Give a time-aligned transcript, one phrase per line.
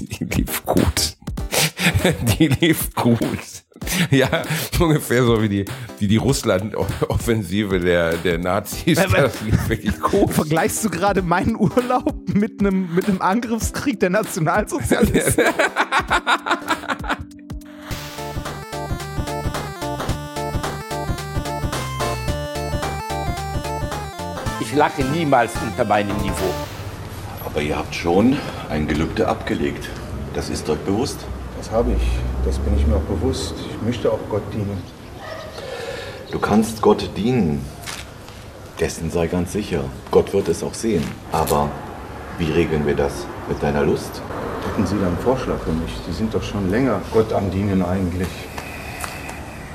[0.00, 1.16] Die lief gut.
[2.38, 3.38] Die lief gut.
[4.10, 4.42] Ja,
[4.78, 5.64] ungefähr so wie die,
[5.98, 8.98] wie die Russland-Offensive der, der Nazis.
[8.98, 10.32] Das lief wirklich gut.
[10.32, 15.44] Vergleichst du gerade meinen Urlaub mit einem, mit einem Angriffskrieg der Nationalsozialisten?
[24.72, 26.54] Ich lache niemals unter meinem Niveau.
[27.52, 28.38] Aber ihr habt schon
[28.70, 29.90] ein Gelübde abgelegt.
[30.32, 31.18] Das ist euch bewusst.
[31.58, 32.02] Das habe ich.
[32.46, 33.54] Das bin ich mir auch bewusst.
[33.70, 34.82] Ich möchte auch Gott dienen.
[36.30, 37.62] Du kannst Gott dienen.
[38.80, 39.84] Dessen sei ganz sicher.
[40.10, 41.04] Gott wird es auch sehen.
[41.30, 41.68] Aber
[42.38, 43.26] wie regeln wir das?
[43.50, 44.22] Mit deiner Lust?
[44.66, 45.92] Hätten Sie da einen Vorschlag für mich?
[46.06, 48.28] Sie sind doch schon länger Gott am Dienen eigentlich.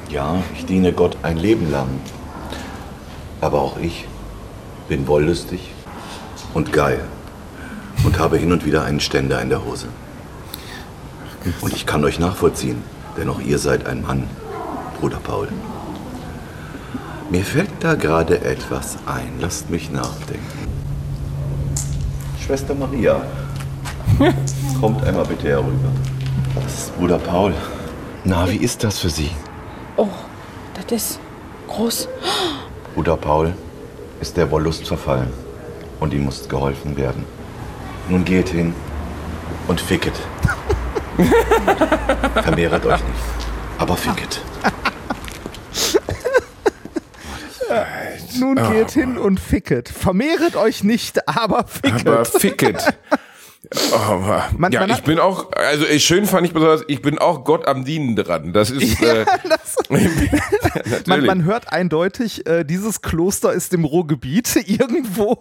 [0.09, 1.89] Ja, ich diene Gott ein Leben lang.
[3.39, 4.07] Aber auch ich
[4.89, 5.73] bin wollüstig
[6.55, 7.01] und geil
[8.07, 9.87] und habe hin und wieder einen Ständer in der Hose.
[11.59, 12.81] Und ich kann euch nachvollziehen,
[13.17, 14.29] denn auch ihr seid ein Mann,
[14.97, 15.49] Bruder Paul.
[17.29, 19.33] Mir fällt da gerade etwas ein.
[19.41, 20.69] Lasst mich nachdenken.
[22.39, 23.21] Schwester Maria,
[24.79, 25.91] kommt einmal bitte herüber.
[26.55, 27.53] Das ist Bruder Paul.
[28.23, 29.31] Na, wie ist das für Sie?
[29.97, 30.07] Oh,
[30.75, 31.19] das ist
[31.67, 32.07] groß.
[32.95, 33.53] Bruder Paul
[34.21, 35.33] ist der Wollust verfallen
[35.99, 37.36] und ihm muss geholfen werden.
[38.09, 38.73] Nun geht hin
[39.67, 40.13] und ficket.
[42.43, 44.41] Vermehret euch nicht, aber ficket.
[48.39, 49.89] Nun geht hin und ficket.
[49.89, 52.07] Vermehret euch nicht, aber ficket.
[52.07, 52.81] Aber ficket.
[53.91, 54.21] Oh,
[54.57, 57.43] Man- ja, man ich bin auch, also ich, schön fand ich besonders, ich bin auch
[57.43, 58.53] Gott am Dienen dran.
[58.53, 59.25] Das ist, äh,
[59.89, 60.01] Man,
[60.85, 61.25] natürlich.
[61.25, 65.37] man hört eindeutig, äh, dieses Kloster ist im Ruhrgebiet irgendwo.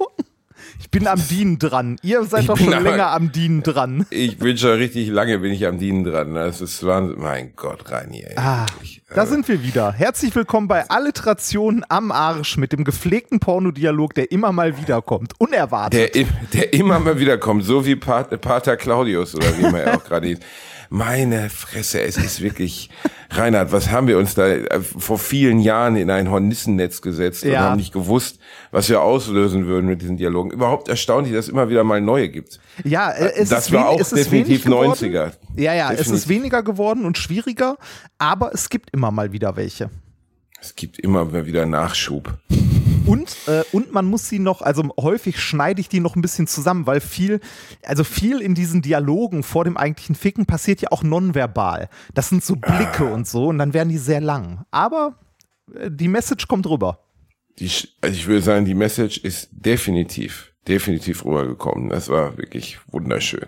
[0.79, 1.97] Ich bin am Dienen dran.
[2.03, 4.07] Ihr seid Ich doch schon länger am Dienen dran.
[4.11, 6.35] ich bin schon richtig lange bin ich am Dienen dran.
[6.35, 7.19] Das ist Wahnsinn.
[7.21, 8.23] Mein Gott, Reini.
[8.23, 8.35] ey.
[8.37, 9.03] Ah, Wirklich.
[9.15, 9.93] da sind wir wieder.
[9.93, 15.33] Herzlich willkommen bei Alliteration am Arsch mit dem gepflegten Pornodialog, der immer mal wiederkommt.
[15.39, 16.15] Unerwartet.
[16.15, 19.97] Der, der immer mal wieder kommt, so wie Pat, Pater Claudius oder wie man ja
[19.97, 20.39] auch gerade hieß.
[20.91, 22.91] Meine Fresse, es ist wirklich,
[23.31, 27.51] Reinhard, was haben wir uns da äh, vor vielen Jahren in ein Hornissennetz gesetzt und
[27.51, 27.61] Ja.
[27.61, 28.39] haben nicht gewusst,
[28.71, 30.51] was wir auslösen würden mit diesen Dialogen.
[30.51, 32.61] Überhaupt erstaunlich, dass es immer wieder mal neue gibt.
[32.85, 34.93] ja, äh, es das ist war auch ist definitiv wenig geworden.
[34.93, 35.33] 90er.
[35.57, 36.29] Ja, ja, es ist Definitiv.
[36.29, 37.77] weniger geworden und schwieriger,
[38.19, 39.91] aber es gibt immer mal wieder welche.
[40.61, 42.33] Es gibt immer mal wieder Nachschub.
[43.07, 46.47] Und, äh, und man muss sie noch, also häufig schneide ich die noch ein bisschen
[46.47, 47.41] zusammen, weil viel,
[47.85, 51.89] also viel in diesen Dialogen vor dem eigentlichen Ficken passiert ja auch nonverbal.
[52.15, 54.65] Das sind so Blicke und so und dann werden die sehr lang.
[54.73, 55.19] Aber
[55.73, 57.01] äh, die Message kommt rüber.
[57.59, 61.91] Die, also ich würde sagen, die Message ist definitiv, definitiv rübergekommen.
[61.91, 63.47] Das war wirklich wunderschön.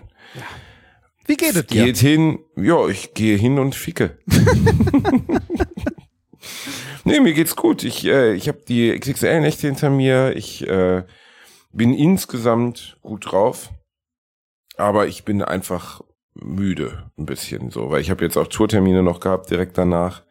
[1.25, 1.85] Wie geht es dir?
[1.85, 4.17] Geht hin, ja, ich gehe hin und ficke.
[7.03, 7.83] nee, mir geht's gut.
[7.83, 10.35] Ich, äh, ich habe die XXL-Nächte hinter mir.
[10.35, 11.03] Ich äh,
[11.71, 13.69] bin insgesamt gut drauf.
[14.77, 16.01] Aber ich bin einfach
[16.35, 20.23] müde ein bisschen so, weil ich habe jetzt auch Tourtermine noch gehabt direkt danach.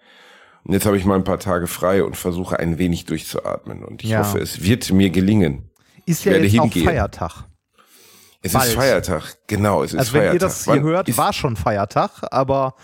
[0.65, 3.85] Und jetzt habe ich mal ein paar Tage frei und versuche ein wenig durchzuatmen.
[3.85, 4.21] Und ich Ja.
[4.21, 5.71] hoffe, es wird mir gelingen.
[6.07, 6.83] Ist ja werde jetzt hingehen.
[6.89, 7.45] auch Feiertag.
[8.41, 8.69] Es Bald.
[8.69, 10.35] ist Feiertag, genau, es ist Also wenn Feiertag.
[10.35, 12.75] ihr das hier Wann hört, war schon Feiertag, aber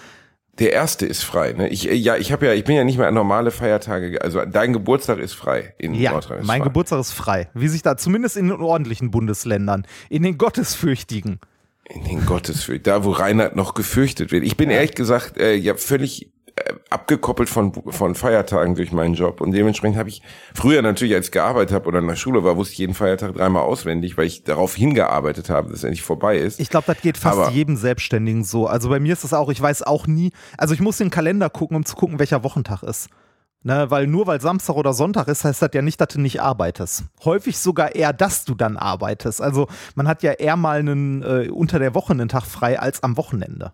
[0.60, 1.53] Der erste ist frei.
[1.53, 1.69] Ne?
[1.69, 4.10] Ich, äh, ja, ich habe ja, ich bin ja nicht mehr an normale Feiertage.
[4.12, 6.47] ge- Also dein Geburtstag ist frei in ja, Nordrhein-Westfalen.
[6.47, 7.48] mein Geburtstag ist frei.
[7.54, 11.41] Wie sich da zumindest in den ordentlichen Bundesländern, in den gottesfürchtigen.
[11.88, 14.44] In den Gottesfürcht, da wo Reinhard noch gefürchtet wird.
[14.44, 16.31] Ich bin ehrlich gesagt äh, ja völlig
[16.91, 20.22] abgekoppelt von von Feiertagen durch meinen Job und dementsprechend habe ich
[20.54, 23.34] früher natürlich, als ich gearbeitet habe oder in der Schule war, wusste ich jeden Feiertag
[23.34, 26.60] dreimal auswendig, weil ich darauf hingearbeitet habe, dass er nicht vorbei ist.
[26.60, 28.66] Ich glaube, das geht fast Aber- jedem Selbstständigen so.
[28.66, 31.50] Also bei mir ist das auch, ich weiß auch nie, also ich muss den Kalender
[31.50, 33.09] gucken, um zu gucken, welcher Wochentag ist.
[33.66, 36.43] Ne, weil nur weil Samstag oder Sonntag ist, heißt das ja nicht, dass du nicht
[36.43, 37.04] arbeitest.
[37.25, 39.41] Häufig sogar eher, dass du dann arbeitest.
[39.41, 43.02] Also man hat ja eher mal einen äh, unter der Woche einen Tag frei als
[43.02, 43.73] am Wochenende.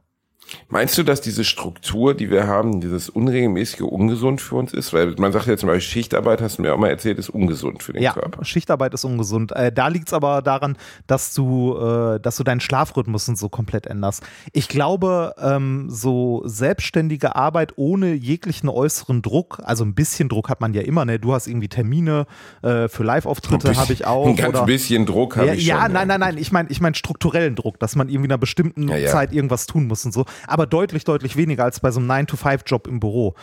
[0.69, 4.93] Meinst du, dass diese Struktur, die wir haben, dieses unregelmäßige ungesund für uns ist?
[4.93, 7.83] Weil man sagt ja zum Beispiel Schichtarbeit, hast du mir auch mal erzählt, ist ungesund
[7.83, 8.45] für den Ja, Körper.
[8.45, 9.53] Schichtarbeit ist ungesund.
[9.53, 10.77] Äh, da liegt es aber daran,
[11.07, 14.23] dass du, äh, dass du deinen Schlafrhythmus und so komplett änderst.
[14.53, 20.61] Ich glaube, ähm, so selbstständige Arbeit ohne jeglichen äußeren Druck, also ein bisschen Druck hat
[20.61, 21.19] man ja immer, ne?
[21.19, 22.27] Du hast irgendwie Termine
[22.63, 24.27] äh, für Live-Auftritte, habe ich auch.
[24.27, 25.93] Ein ganz oder, bisschen Druck habe ja, ich ja, schon.
[25.93, 26.39] nein, nein, nein.
[26.39, 29.11] Ich meine, ich meine strukturellen Druck, dass man irgendwie in einer bestimmten Ja, ja.
[29.11, 30.25] Zeit irgendwas tun muss und so.
[30.47, 33.35] Aber deutlich, deutlich weniger als bei so einem 9-to-5-Job im Büro.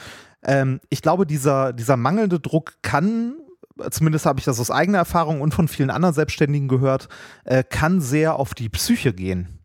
[0.43, 3.35] Ähm, ich glaube, dieser, dieser mangelnde Druck kann,
[3.91, 7.09] zumindest habe ich das aus eigener Erfahrung und von vielen anderen Selbstständigen gehört,
[7.45, 9.56] äh, kann sehr auf die Psyche gehen.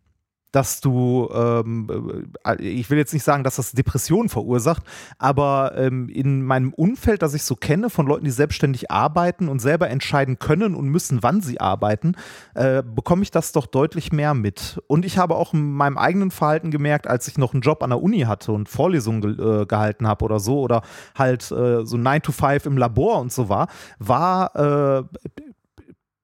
[0.52, 4.84] Dass du, ähm, äh, ich will jetzt nicht sagen, dass das Depressionen verursacht,
[5.18, 9.58] aber ähm, in meinem Umfeld, das ich so kenne, von Leuten, die selbstständig arbeiten und
[9.58, 12.14] selber entscheiden können und müssen, wann sie arbeiten,
[12.54, 14.80] äh, bekomme ich das doch deutlich mehr mit.
[14.86, 17.90] Und ich habe auch in meinem eigenen Verhalten gemerkt, als ich noch einen Job an
[17.90, 20.82] der Uni hatte und Vorlesungen ge äh, gehalten habe oder so, oder
[21.16, 23.68] halt äh, so 9 to 5 im Labor und so war,
[23.98, 25.04] war, äh,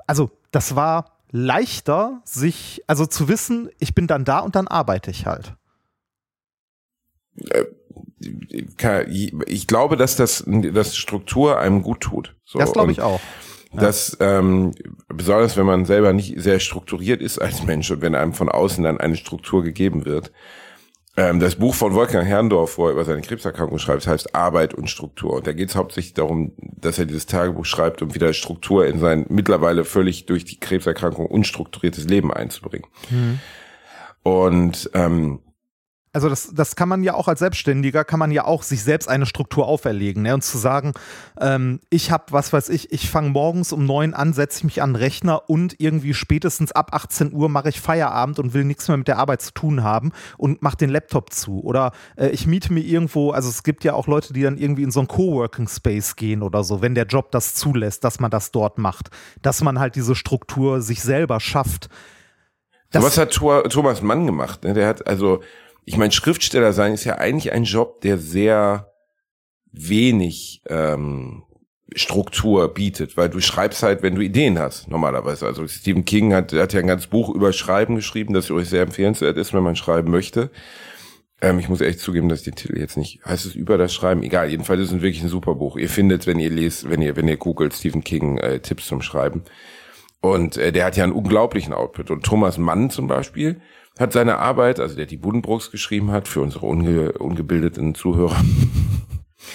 [0.06, 5.10] also das war leichter, sich, also zu wissen, ich bin dann da und dann arbeite
[5.10, 5.54] ich halt.
[7.50, 7.64] Äh,
[9.46, 12.34] ich glaube, dass das, dass Struktur einem gut tut.
[12.44, 13.20] So, das glaube ich auch.
[13.72, 13.80] Ja.
[13.80, 14.74] Dass ähm,
[15.08, 18.82] besonders wenn man selber nicht sehr strukturiert ist als Mensch und wenn einem von außen
[18.82, 20.32] dann eine Struktur gegeben wird,
[21.16, 24.88] ähm, das Buch von Wolfgang Herrndorf, wo er über seine Krebserkrankung schreibt, heißt Arbeit und
[24.88, 25.34] Struktur.
[25.34, 28.98] Und da geht es hauptsächlich darum, dass er dieses Tagebuch schreibt, um wieder Struktur in
[28.98, 32.86] sein mittlerweile völlig durch die Krebserkrankung unstrukturiertes Leben einzubringen.
[33.10, 33.40] Mhm.
[34.22, 35.40] Und ähm,
[36.12, 39.08] also das, das kann man ja auch als Selbstständiger, kann man ja auch sich selbst
[39.08, 40.34] eine Struktur auferlegen ne?
[40.34, 40.92] und zu sagen,
[41.40, 44.82] ähm, ich habe, was weiß ich, ich fange morgens um neun an, setze ich mich
[44.82, 48.88] an den Rechner und irgendwie spätestens ab 18 Uhr mache ich Feierabend und will nichts
[48.88, 51.62] mehr mit der Arbeit zu tun haben und mache den Laptop zu.
[51.62, 54.82] Oder äh, ich miete mir irgendwo, also es gibt ja auch Leute, die dann irgendwie
[54.82, 58.30] in so einen Coworking Space gehen oder so, wenn der Job das zulässt, dass man
[58.30, 59.10] das dort macht,
[59.42, 61.88] dass man halt diese Struktur sich selber schafft.
[62.90, 64.64] Das was hat Thomas Mann gemacht?
[64.64, 64.72] Ne?
[64.72, 65.42] Der hat also
[65.88, 68.92] ich meine, Schriftsteller sein ist ja eigentlich ein Job, der sehr
[69.72, 71.44] wenig ähm,
[71.94, 75.46] Struktur bietet, weil du schreibst halt, wenn du Ideen hast, normalerweise.
[75.46, 78.82] Also Stephen King hat, hat ja ein ganzes Buch über Schreiben geschrieben, das euch sehr
[78.82, 80.50] empfehlenswert ist, wenn man schreiben möchte.
[81.40, 84.22] Ähm, ich muss echt zugeben, dass die Titel jetzt nicht, heißt es über das Schreiben?
[84.22, 85.78] Egal, jedenfalls ist es wirklich ein super Buch.
[85.78, 89.00] Ihr findet, wenn ihr lest, wenn ihr, wenn ihr googelt, Stephen King äh, Tipps zum
[89.00, 89.42] Schreiben.
[90.20, 92.10] Und äh, der hat ja einen unglaublichen Output.
[92.10, 93.62] Und Thomas Mann zum Beispiel,
[93.98, 98.36] hat seine Arbeit, also der die Buddenbrooks geschrieben hat, für unsere unge ungebildeten Zuhörer.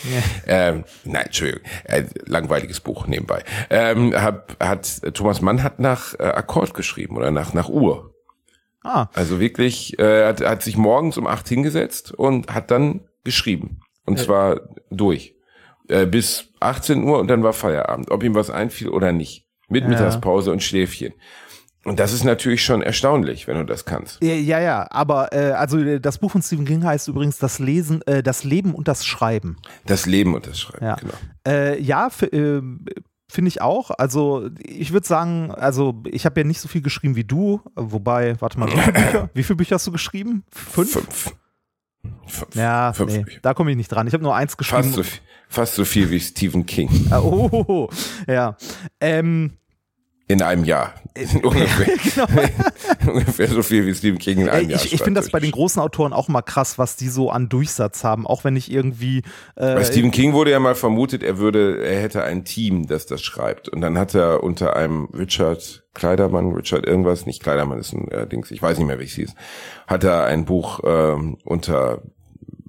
[0.03, 0.21] Ja.
[0.47, 3.43] Ähm, nein, Entschuldigung, äh, langweiliges Buch nebenbei.
[3.69, 8.13] Ähm, hat, hat Thomas Mann hat nach äh, Akkord geschrieben oder nach nach Uhr.
[8.83, 9.07] Ah.
[9.13, 14.17] Also wirklich, äh, hat, hat sich morgens um acht hingesetzt und hat dann geschrieben und
[14.19, 14.25] ja.
[14.25, 15.35] zwar durch
[15.87, 19.83] äh, bis 18 Uhr und dann war Feierabend, ob ihm was einfiel oder nicht, mit
[19.83, 19.89] ja.
[19.89, 21.13] Mittagspause und Schläfchen.
[21.85, 24.23] Und das ist natürlich schon erstaunlich, wenn du das kannst.
[24.23, 28.01] Ja, ja, aber äh, also äh, das Buch von Stephen King heißt übrigens das Lesen,
[28.03, 29.57] äh, das Leben und das Schreiben.
[29.85, 30.95] Das Leben und das Schreiben, ja.
[30.95, 31.13] genau.
[31.45, 32.61] Äh, ja, äh,
[33.29, 33.91] finde ich auch.
[33.91, 38.39] Also ich würde sagen, also ich habe ja nicht so viel geschrieben wie du, wobei,
[38.39, 40.43] warte mal, wie viele Bücher, wie viele Bücher hast du geschrieben?
[40.51, 40.91] Fünf?
[40.91, 41.35] Fünf.
[42.27, 42.55] Fünf.
[42.55, 44.07] Ja, Fünf nee, da komme ich nicht dran.
[44.07, 44.93] Ich habe nur eins geschrieben.
[44.93, 45.19] Fast so,
[45.49, 46.89] fast so viel wie Stephen King.
[47.11, 47.89] oh,
[48.27, 48.55] ja.
[49.01, 49.57] Ähm,
[50.27, 50.93] in einem Jahr.
[51.43, 52.25] ungefähr.
[52.25, 53.11] genau.
[53.13, 54.83] ungefähr so viel wie Stephen King in einem Jahr.
[54.83, 57.49] Ich, ich finde das bei den großen Autoren auch mal krass, was die so an
[57.49, 59.19] Durchsatz haben, auch wenn ich irgendwie.
[59.55, 63.05] Äh, bei Stephen King wurde ja mal vermutet, er würde, er hätte ein Team, das
[63.05, 63.69] das schreibt.
[63.69, 68.25] Und dann hat er unter einem Richard Kleidermann, Richard irgendwas, nicht Kleidermann ist ein äh,
[68.25, 69.35] Dings, ich weiß nicht mehr, wie es hieß,
[69.85, 72.01] hat er ein Buch ähm, unter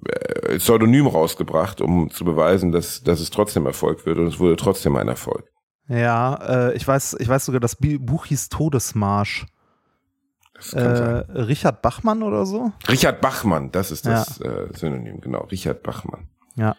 [0.07, 4.55] äh, Pseudonym rausgebracht, um zu beweisen, dass, dass es trotzdem Erfolg wird und es wurde
[4.55, 5.54] trotzdem ein Erfolg.
[5.87, 6.35] Ja,
[6.69, 9.45] äh, ich weiß, ich weiß sogar, das Buch hieß Todesmarsch.
[10.71, 12.71] Äh, Richard Bachmann oder so?
[12.87, 14.45] Richard Bachmann, das ist das ja.
[14.45, 15.43] äh, Synonym, genau.
[15.43, 16.29] Richard Bachmann.
[16.55, 16.75] Ja.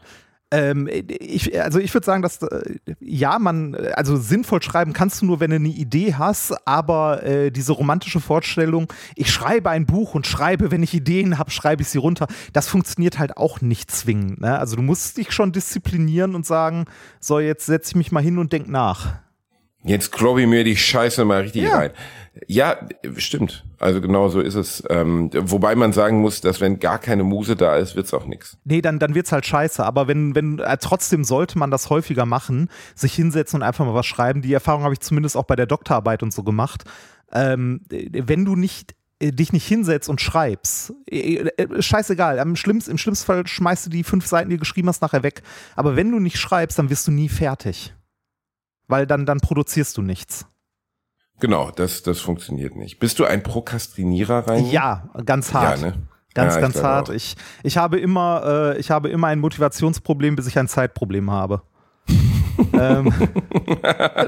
[0.52, 5.26] Ähm, ich, also ich würde sagen, dass äh, ja, man, also sinnvoll schreiben kannst du
[5.26, 10.14] nur, wenn du eine Idee hast, aber äh, diese romantische Vorstellung, ich schreibe ein Buch
[10.14, 13.90] und schreibe, wenn ich Ideen habe, schreibe ich sie runter, das funktioniert halt auch nicht
[13.90, 14.40] zwingend.
[14.40, 14.56] Ne?
[14.56, 16.84] Also du musst dich schon disziplinieren und sagen,
[17.18, 19.25] so jetzt setze ich mich mal hin und denk nach.
[19.86, 21.76] Jetzt kloppe ich mir die Scheiße mal richtig ja.
[21.76, 21.90] rein.
[22.46, 22.76] Ja,
[23.16, 23.64] stimmt.
[23.78, 24.82] Also genau so ist es.
[24.90, 28.58] Ähm, wobei man sagen muss, dass wenn gar keine Muse da ist, wird's auch nichts.
[28.64, 29.84] Nee, dann, dann wird's halt scheiße.
[29.84, 33.94] Aber wenn, wenn, äh, trotzdem sollte man das häufiger machen, sich hinsetzen und einfach mal
[33.94, 34.42] was schreiben.
[34.42, 36.84] Die Erfahrung habe ich zumindest auch bei der Doktorarbeit und so gemacht.
[37.32, 40.92] Ähm, wenn du nicht äh, dich nicht hinsetzt und schreibst.
[41.10, 44.60] Äh, äh, scheißegal, Im schlimmsten, im schlimmsten Fall schmeißt du die fünf Seiten, die du
[44.60, 45.42] geschrieben hast, nachher weg.
[45.74, 47.94] Aber wenn du nicht schreibst, dann wirst du nie fertig.
[48.88, 50.46] Weil dann, dann produzierst du nichts.
[51.40, 52.98] Genau, das, das funktioniert nicht.
[52.98, 54.66] Bist du ein Prokrastinierer rein?
[54.70, 55.80] Ja, ganz hart.
[55.80, 56.08] Ja, ne?
[56.34, 57.08] Ganz, ja, ganz hart.
[57.10, 61.62] Ich, ich habe immer, äh, ich habe immer ein Motivationsproblem, bis ich ein Zeitproblem habe.
[62.72, 63.12] ähm,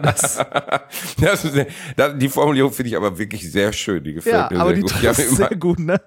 [0.02, 0.44] das,
[1.20, 4.02] das ist, das, die Formulierung finde ich aber wirklich sehr schön.
[4.02, 4.94] Die gefällt ja, mir aber sehr die gut.
[5.02, 6.00] Ja, ist sehr gut, ne?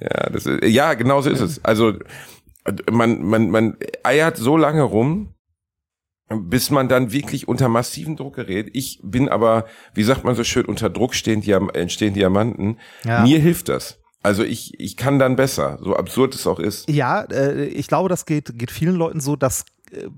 [0.00, 1.64] Ja, das ist, ja, genau so ist es.
[1.64, 1.94] Also
[2.90, 5.34] man, man, man eiert so lange rum,
[6.36, 8.70] bis man dann wirklich unter massiven Druck gerät.
[8.72, 12.78] Ich bin aber, wie sagt man so schön, unter Druck stehen, Diam entstehen Diamanten.
[13.04, 13.22] Ja.
[13.22, 13.98] Mir hilft das.
[14.22, 16.88] Also ich, ich kann dann besser, so absurd es auch ist.
[16.88, 20.08] Ja, äh, ich glaube, das geht, geht vielen Leuten so, dass äh,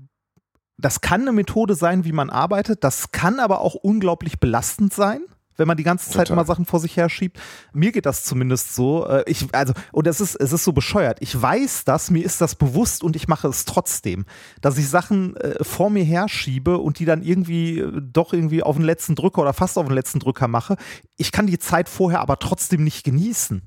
[0.77, 5.21] das kann eine Methode sein, wie man arbeitet, das kann aber auch unglaublich belastend sein
[5.57, 6.33] wenn man die ganze Zeit Total.
[6.37, 7.39] immer Sachen vor sich her schiebt.
[7.73, 9.07] Mir geht das zumindest so.
[9.07, 11.17] Äh, Ich, also, und es ist, es ist so bescheuert.
[11.21, 14.25] Ich weiß das, mir ist das bewusst und ich mache es trotzdem.
[14.61, 18.63] Dass ich Sachen äh, vor mir her schiebe und die dann irgendwie äh, doch irgendwie
[18.63, 20.77] auf den letzten Drücker oder fast auf den letzten Drücker mache.
[21.17, 23.61] Ich kann die Zeit vorher aber trotzdem nicht genießen.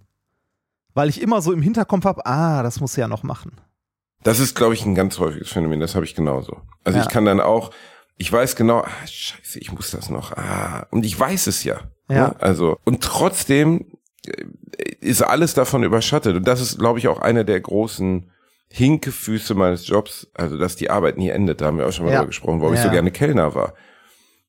[0.95, 3.52] Weil ich immer so im Hinterkopf habe, ah, das muss ich ja noch machen.
[4.25, 5.78] Das ist, glaube ich, ein ganz häufiges Phänomen.
[5.78, 6.57] Das habe ich genauso.
[6.83, 7.04] Also Ja.
[7.04, 7.71] ich kann dann auch,
[8.18, 10.32] ich weiß genau, ah, scheiße, ich muss das noch.
[10.32, 11.80] Ah, und ich weiß es ja.
[12.10, 12.28] Ja.
[12.28, 12.37] Ne?
[12.40, 13.87] Also und trotzdem
[14.26, 14.44] äh,
[15.00, 16.37] ist alles davon überschattet.
[16.37, 18.30] Und das ist, glaube ich, auch einer der großen
[18.70, 20.28] Hinkefüße meines Jobs.
[20.34, 21.60] Also dass die Arbeit nie endet.
[21.60, 22.18] Da haben wir auch schon mal Ja.
[22.18, 22.87] drüber gesprochen, warum ich Ja.
[22.87, 23.75] so gerne Kellner war.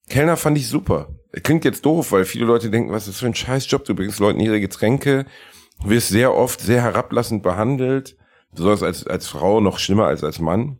[0.10, 1.10] Kellner fand ich super.
[1.44, 3.86] Klingt jetzt doof, weil viele Leute denken, was ist das für ein Scheißjob?
[3.86, 5.26] Du bringst Leuten ihre Getränke,
[5.84, 8.18] wirst sehr oft sehr herablassend behandelt,
[8.52, 10.80] besonders als, als Frau noch schlimmer als als Mann.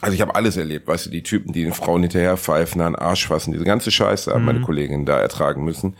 [0.00, 2.94] Also ich habe alles erlebt, weißt du, die Typen, die den Frauen hinterher pfeifen, an
[2.94, 5.96] Arsch fassen, diese ganze Scheiße haben meine Kolleginnen da ertragen müssen.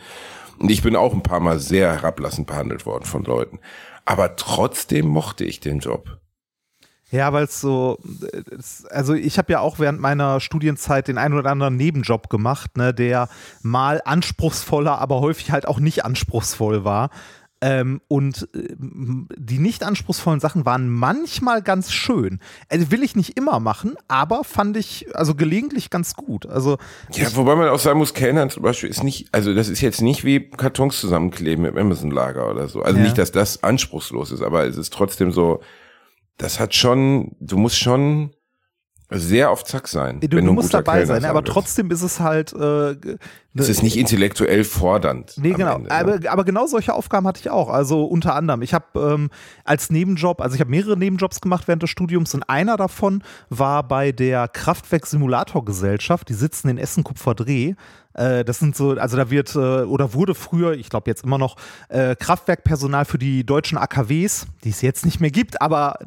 [0.57, 3.59] Und ich bin auch ein paar Mal sehr herablassend behandelt worden von Leuten.
[4.05, 6.19] Aber trotzdem mochte ich den Job.
[7.11, 7.97] Ja, weil es so,
[8.91, 12.93] also ich habe ja auch während meiner Studienzeit den einen oder anderen Nebenjob gemacht, ne,
[12.93, 13.29] der
[13.63, 17.09] mal anspruchsvoller, aber häufig halt auch nicht anspruchsvoll war.
[17.61, 22.39] Ähm, und äh, die nicht anspruchsvollen Sachen waren manchmal ganz schön.
[22.69, 26.45] Also will ich nicht immer machen, aber fand ich also gelegentlich ganz gut.
[26.45, 26.77] Also
[27.13, 30.01] Ja, wobei man auch sagen muss, Kellnern zum Beispiel ist nicht, also das ist jetzt
[30.01, 32.81] nicht wie Kartons zusammenkleben im Amazon-Lager oder so.
[32.81, 33.03] Also Ja.
[33.03, 35.59] nicht, dass das anspruchslos ist, aber es ist trotzdem so,
[36.37, 38.31] das hat schon, du musst schon
[39.09, 40.19] sehr auf Zack sein.
[40.19, 42.95] du, wenn du musst dabei Kellner sein, aber trotzdem ist es halt äh,
[43.55, 45.33] Es ist nicht intellektuell fordernd.
[45.37, 45.77] Nee, genau.
[45.77, 45.95] Ende, ne?
[45.95, 47.69] aber, aber genau solche Aufgaben hatte ich auch.
[47.69, 48.61] Also unter anderem.
[48.61, 49.29] Ich habe ähm,
[49.63, 53.87] als Nebenjob, also ich habe mehrere Nebenjobs gemacht während des Studiums und einer davon war
[53.87, 56.29] bei der Kraftwerk-Simulator-Gesellschaft.
[56.29, 57.73] Die sitzen in Essen-Kupferdreh.
[58.13, 61.37] Äh, das sind so, also da wird äh, oder wurde früher, ich glaube jetzt immer
[61.37, 61.55] noch,
[61.89, 65.99] äh, Kraftwerkpersonal für die deutschen AKWs, die es jetzt nicht mehr gibt, aber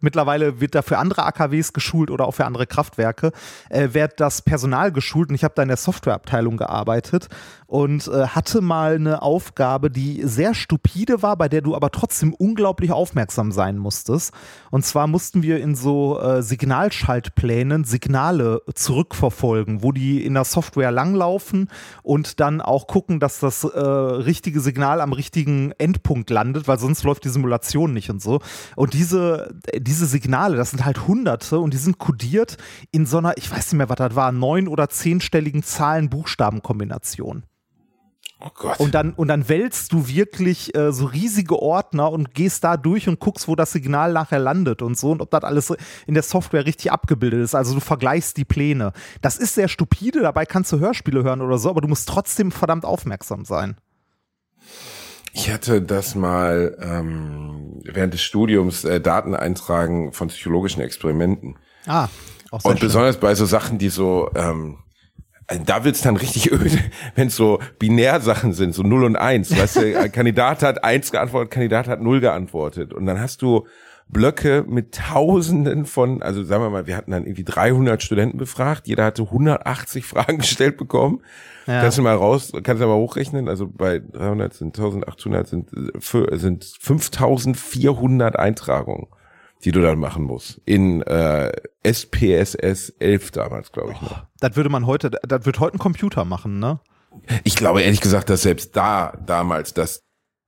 [0.00, 3.32] mittlerweile wird da für andere AKWs geschult oder auch für andere Kraftwerke,
[3.70, 7.28] wird das Personal geschult und ich habe da in der Softwareabteilung gearbeitet
[7.66, 12.92] und hatte mal eine Aufgabe, die sehr stupide war, bei der du aber trotzdem unglaublich
[12.92, 14.32] aufmerksam sein musstest.
[14.70, 21.43] Und zwar mussten wir in so Signalschaltplänen Signale zurückverfolgen, wo die in der Software langlaufen
[22.02, 27.04] und dann auch gucken, dass das äh, richtige Signal am richtigen Endpunkt landet, weil sonst
[27.04, 28.40] läuft die Simulation nicht und so.
[28.76, 32.56] Und diese, diese Signale, das sind halt hunderte und die sind kodiert
[32.90, 37.44] in so einer, ich weiß nicht mehr, was das war, neun- oder zehnstelligen Zahlen-Buchstaben-Kombination.
[38.46, 38.78] Oh Gott.
[38.78, 43.08] Und dann, und dann wälzt du wirklich äh, so riesige Ordner und gehst da durch
[43.08, 45.72] und guckst, wo das Signal nachher landet und so und ob das alles
[46.06, 47.54] in der Software richtig abgebildet ist.
[47.54, 48.92] Also du vergleichst die Pläne.
[49.22, 52.52] Das ist sehr stupide, dabei kannst du Hörspiele hören oder so, aber du musst trotzdem
[52.52, 53.76] verdammt aufmerksam sein.
[55.32, 61.56] Ich hatte das mal ähm, während des Studiums äh, Daten eintragen von psychologischen Experimenten.
[61.86, 62.08] Ah,
[62.50, 62.88] auch sehr Und schön.
[62.88, 64.78] besonders bei so Sachen, die so, ähm,
[65.66, 66.78] da wird's dann richtig öde,
[67.14, 69.56] wenn es so Binärsachen sind, so 0 und 1.
[69.56, 72.92] Weißt du, ein Kandidat hat 1 geantwortet, Kandidat hat 0 geantwortet.
[72.92, 73.66] Und dann hast du
[74.08, 78.86] Blöcke mit Tausenden von, also sagen wir mal, wir hatten dann irgendwie 300 Studenten befragt,
[78.86, 81.20] jeder hatte 180 Fragen gestellt bekommen.
[81.66, 81.80] Ja.
[81.80, 86.36] Kannst du mal raus, kannst du mal hochrechnen, also bei 300 sind 1800 sind, äh,
[86.36, 89.06] sind 5400 Eintragungen,
[89.64, 90.60] die du dann machen musst.
[90.64, 91.50] In äh,
[91.82, 94.24] SPSS 11 damals, glaube ich noch.
[94.40, 96.80] Das würde man heute, das wird heute ein Computer machen, ne?
[97.44, 100.00] Ich glaube ehrlich gesagt, dass selbst da damals das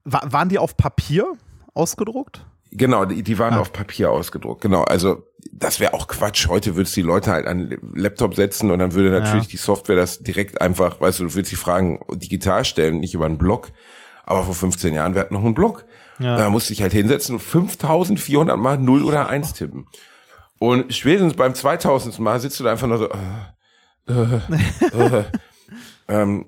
[0.05, 1.33] Wa waren die auf Papier
[1.75, 2.45] ausgedruckt?
[2.73, 3.61] Genau, die, die waren Ah.
[3.61, 4.61] auf Papier ausgedruckt.
[4.61, 6.49] Genau, also das wäre auch Quatsch.
[6.49, 9.51] Heute würdest du die Leute halt an Laptop setzen und dann würde natürlich Ja.
[9.51, 13.27] die Software das direkt einfach, weißt du, du würdest die Fragen digital stellen, nicht über
[13.27, 13.71] einen Blog.
[14.25, 15.85] Aber vor 15 Jahren, wir hatten noch einen Blog.
[16.19, 16.37] Ja.
[16.37, 19.87] Da musste ich halt hinsetzen und 5400 mal 0 oder 1 tippen.
[20.59, 22.19] Und spätestens beim 2000.
[22.19, 25.25] Mal sitzt du da einfach nur so, äh, äh, äh,
[26.09, 26.47] ähm,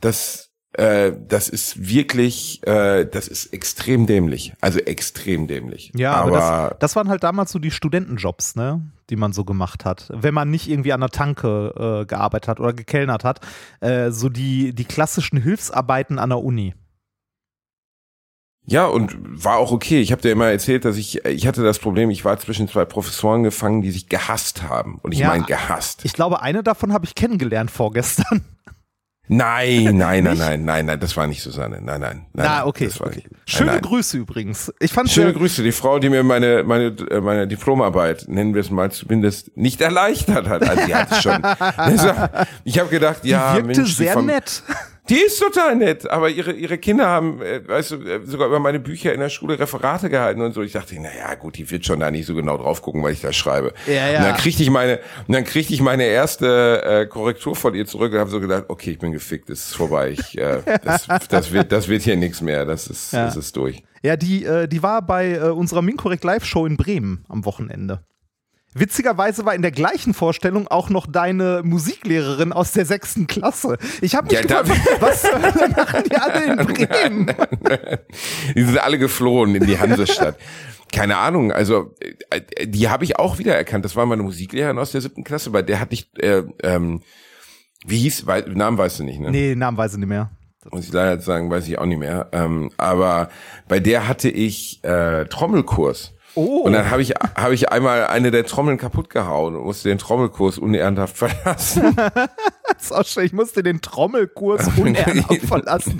[0.00, 4.52] das, äh, das ist wirklich, äh, das ist extrem dämlich.
[4.60, 5.90] Also extrem dämlich.
[5.96, 9.44] Ja, aber, aber, das, das waren halt damals so die Studentenjobs, ne, die man so
[9.44, 10.10] gemacht hat.
[10.14, 13.40] Wenn man nicht irgendwie an der Tanke äh, gearbeitet hat oder gekellnert hat,
[13.80, 16.74] äh, so die, die klassischen Hilfsarbeiten an der Uni.
[18.66, 20.00] Ja, und war auch okay.
[20.00, 22.84] Ich habe dir immer erzählt, dass ich, ich hatte das Problem, ich war zwischen zwei
[22.84, 24.98] Professoren gefangen, die sich gehasst haben.
[25.02, 25.28] Und ich Ja.
[25.28, 26.04] meine gehasst.
[26.04, 28.44] Ich glaube, eine davon habe ich kennengelernt vorgestern.
[29.28, 31.80] Nein, nein, nein, nein, nein, nein, das war nicht Susanne.
[31.82, 32.26] Nein, nein, nein.
[32.32, 32.84] Na, nein, okay.
[32.84, 33.24] Das war okay.
[33.24, 33.28] nicht.
[33.44, 33.80] Schöne nein.
[33.80, 34.72] Grüße übrigens.
[34.78, 38.60] Ich fand Schöne Grüße, die Frau, die mir meine, meine, äh, meine Diplomarbeit, nennen wir
[38.60, 40.62] es mal zumindest, nicht erleichtert hat.
[40.62, 41.42] Also die hat es schon.
[42.62, 44.62] Ich habe gedacht, ja, wirkte Mensch, die sehr nett.
[45.08, 48.58] Die ist total nett, aber ihre, ihre Kinder haben, äh, weißt du, äh, sogar über
[48.58, 50.62] meine Bücher in der Schule Referate gehalten und so.
[50.62, 53.12] Ich dachte, na ja, gut, die wird schon da nicht so genau drauf gucken, weil
[53.12, 53.72] ich da schreibe.
[53.86, 54.18] Ja, ja.
[54.18, 54.98] Und dann kriegte ich meine,
[55.28, 58.64] und dann kriegte ich meine erste äh, Korrektur von ihr zurück und habe so gedacht,
[58.68, 60.10] okay, ich bin gefickt, es ist vorbei.
[60.10, 62.64] Ich, äh, das, das wird, das wird hier nichts mehr.
[62.64, 63.26] Das ist, Ja.
[63.26, 63.82] das ist durch.
[64.02, 68.00] Ja, die, äh, die war bei äh, unserer Minkorrekt Live-Show in Bremen am Wochenende.
[68.78, 73.78] Witzigerweise war in der gleichen Vorstellung auch noch deine Musiklehrerin aus der sechsten Klasse.
[74.02, 75.22] Ich habe mich Ja, gefragt, was
[75.76, 77.34] machen die alle in Bremen?
[78.54, 80.36] Die sind alle geflohen in die Hansestadt.
[80.92, 81.94] Keine Ahnung, also
[82.30, 83.84] äh, die habe ich auch wiedererkannt.
[83.84, 87.02] Das war meine Musiklehrerin aus der siebten Klasse, bei der hatte ich, äh, ähm,
[87.86, 89.30] wie hieß, weil, Namen weißt du nicht, ne?
[89.30, 90.30] Nee, Namen weiß ich nicht mehr.
[90.70, 92.28] Muss ich leider sagen, weiß ich auch nicht mehr.
[92.32, 93.28] Ähm, aber
[93.68, 96.12] bei der hatte ich äh, Trommelkurs.
[96.36, 96.60] Oh.
[96.64, 99.96] Und dann habe ich, habe ich einmal eine der Trommeln kaputt gehauen und musste den
[99.98, 101.96] Trommelkurs unehrenhaft verlassen.
[102.68, 103.24] Das ist auch schön.
[103.24, 105.98] Ich musste den Trommelkurs unehrenhaft verlassen.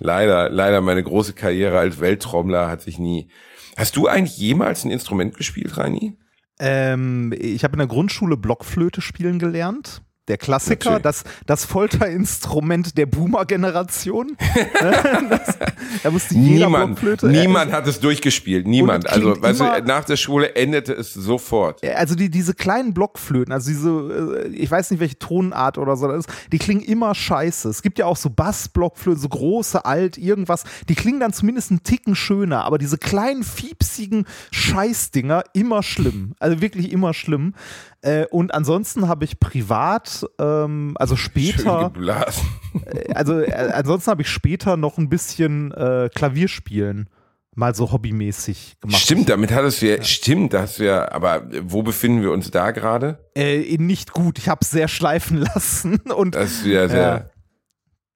[0.00, 3.28] leider, leider meine große Karriere als Welttrommler hat sich nie.
[3.76, 6.18] Hast du eigentlich jemals ein Instrument gespielt, Reini?
[6.58, 10.02] Ähm, ich habe in der Grundschule Blockflöte spielen gelernt.
[10.28, 11.02] Der Klassiker, Natürlich.
[11.02, 14.36] das, das Folterinstrument der Boomer-Generation.
[14.80, 15.58] Das-
[16.02, 18.66] da musste jeder Niemand, niemand hat es durchgespielt.
[18.66, 19.08] Niemand.
[19.08, 21.82] Also, weißt du, nach der Schule endete es sofort.
[21.96, 26.08] Also die, diese kleinen Blockflöten, also diese, äh, ich weiß nicht, welche Tonart oder so
[26.08, 27.68] das ist, die klingen immer scheiße.
[27.68, 31.82] Es gibt ja auch so Bassblockflöten, so große, alt, irgendwas, die klingen dann zumindest einen
[31.82, 36.34] Ticken schöner, aber diese kleinen, fiepsigen Scheißdinger, immer schlimm.
[36.38, 37.54] Also wirklich immer schlimm.
[38.02, 44.28] Äh, und ansonsten habe ich privat, ähm, also später, äh, also äh, ansonsten habe ich
[44.28, 47.10] später noch ein bisschen äh, Klavierspielen
[47.58, 49.02] mal so hobbymäßig gemacht.
[49.02, 52.52] Stimmt, damit hattest du ja, stimmt, da hast du ja, aber wo befinden wir uns
[52.52, 53.18] da gerade?
[53.34, 54.38] Äh, nicht gut.
[54.38, 57.00] Ich habe es sehr schleifen lassen und Das ist ja sehr.
[57.00, 57.30] Ja.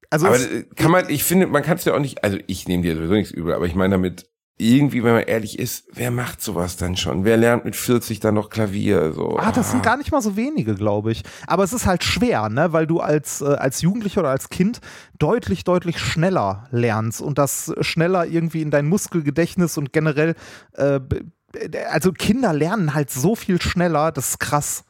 [0.09, 2.69] also Aber äh, kann man, ich finde, man kann es ja auch nicht, also ich
[2.69, 6.11] nehme dir sowieso nichts übel, aber ich meine damit, irgendwie, wenn man ehrlich ist, wer
[6.11, 7.25] macht sowas dann schon?
[7.25, 9.11] Wer lernt mit 40 dann noch Klavier?
[9.13, 11.23] So, ah, das sind gar nicht mal so wenige, glaube ich.
[11.47, 14.79] Aber es ist halt schwer, ne, weil du als äh, als Jugendlicher oder als Kind
[15.17, 20.35] deutlich deutlich schneller lernst und das schneller irgendwie in dein Muskelgedächtnis und generell
[20.73, 20.99] äh,
[21.89, 24.85] also Kinder lernen halt so viel schneller, das ist krass.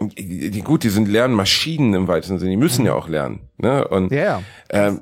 [0.00, 3.40] Die, gut, die sind Lernmaschinen im weitesten Sinne, die müssen ja auch lernen.
[3.56, 3.86] Ne?
[3.88, 4.42] Und ja.
[4.70, 5.00] ähm,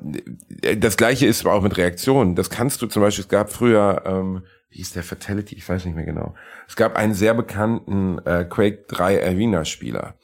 [0.79, 2.35] das gleiche ist aber auch mit Reaktionen.
[2.35, 5.85] Das kannst du zum Beispiel, es gab früher, ähm, wie hieß der Fatality, ich weiß
[5.85, 6.35] nicht mehr genau.
[6.67, 10.15] Es gab einen sehr bekannten äh, Quake 3 Arena-Spieler.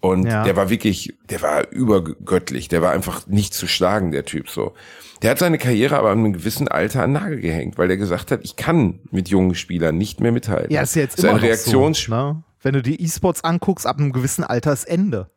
[0.00, 0.42] Und Ja.
[0.44, 4.74] der war wirklich, der war übergöttlich, der war einfach nicht zu schlagen, der Typ so.
[5.22, 8.30] Der hat seine Karriere aber an einem gewissen Alter an Nagel gehängt, weil der gesagt
[8.30, 10.70] hat, ich kann mit jungen Spielern nicht mehr mithalten.
[10.72, 12.42] Ja, ist jetzt Das immer ein noch Reaktions so, ne?
[12.64, 15.30] Wenn du die E-Sports anguckst, ab einem gewissen Alter ist Ende.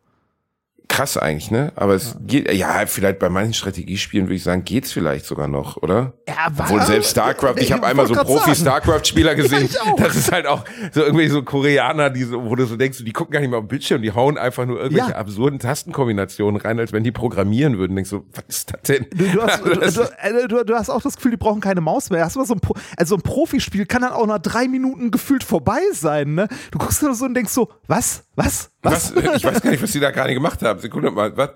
[0.87, 1.71] Krass eigentlich, ne?
[1.75, 5.77] Aber es geht, ja, vielleicht bei manchen Strategiespielen würde ich sagen, geht's vielleicht sogar noch,
[5.77, 6.13] oder?
[6.27, 8.13] Ja, Obwohl selbst StarCraft, ich habe einmal so.
[8.13, 9.69] Profi-StarCraft-Spieler gesehen.
[9.85, 9.95] auch.
[9.97, 13.13] das ist halt auch so irgendwie so Koreaner, die so, wo du so denkst, die
[13.13, 15.17] gucken gar nicht mal auf den Bildschirm, die hauen einfach nur irgendwelche Ja.
[15.17, 17.95] absurden Tastenkombinationen rein, als wenn die programmieren würden.
[17.95, 19.05] Denkst so, was ist das denn?
[19.11, 22.09] Du, du, hast, du, du, du, du hast auch das Gefühl, die brauchen keine Maus
[22.09, 22.23] mehr.
[22.25, 25.11] Hast du so ein, Pro, also so ein Profispiel kann dann auch nach drei Minuten
[25.11, 26.33] gefühlt vorbei sein.
[26.35, 26.47] Ne?
[26.71, 28.23] Du guckst da so und denkst so, was?
[28.35, 28.71] Was?
[28.83, 29.15] Was?
[29.15, 29.35] Was?
[29.37, 30.79] Ich weiß gar nicht, was die da gerade gemacht haben.
[30.79, 31.49] Sekunde mal, was?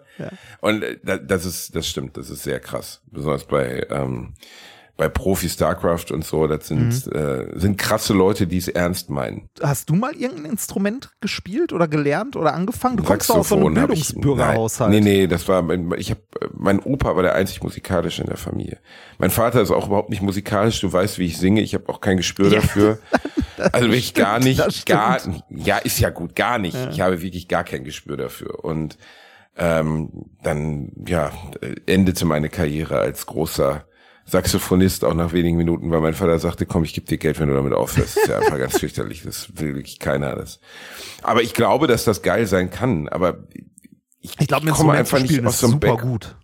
[0.60, 3.02] Und äh, da- das ist, das stimmt, das ist sehr krass.
[3.12, 4.34] Besonders bei, ähm,
[5.02, 7.12] bei Profi StarCraft und so, das sind, Mhm.
[7.12, 9.50] äh, sind krasse Leute, die es ernst meinen.
[9.60, 12.98] Hast du mal irgendein Instrument gespielt oder gelernt oder angefangen?
[12.98, 14.92] Du kommst doch aus so einem ich- Bildungsbürgerhaushalt.
[14.94, 16.20] Nein, nee, nee, das war, mein, ich hab,
[16.54, 18.78] mein Opa war der einzig musikalische in der Familie.
[19.18, 22.00] Mein Vater ist auch überhaupt nicht musikalisch, du weißt, wie ich singe, ich habe auch
[22.00, 23.00] kein Gespür dafür.
[23.74, 23.98] Also gar
[24.40, 26.76] stimmt, nicht, das gar, ja, ist ja gut, gar nicht.
[26.92, 28.64] Ich habe wirklich gar kein Gespür dafür.
[28.64, 28.98] Und
[29.56, 30.10] ähm,
[30.42, 31.32] dann, ja,
[31.86, 33.86] endete meine Karriere als großer
[34.32, 37.50] Saxophonist auch nach wenigen Minuten, weil mein Vater sagte, komm, ich gebe dir Geld, wenn
[37.50, 38.16] du damit aufhörst.
[38.16, 39.24] Das ist ja einfach ganz fürchterlich.
[39.24, 40.36] Das will wirklich keiner.
[40.36, 40.60] Das.
[41.22, 43.10] Aber ich glaube, dass das geil sein kann.
[43.10, 43.48] Aber
[44.22, 46.36] ich, Ich glaube, komme einfach nicht aus so einem super Back gut.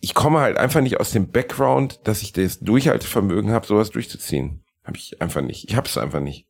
[0.00, 4.62] ich komme halt einfach nicht aus dem Background, dass ich das Durchhaltevermögen habe, sowas durchzuziehen.
[4.84, 5.68] Habe ich einfach nicht.
[5.68, 6.46] Ich habe es einfach nicht.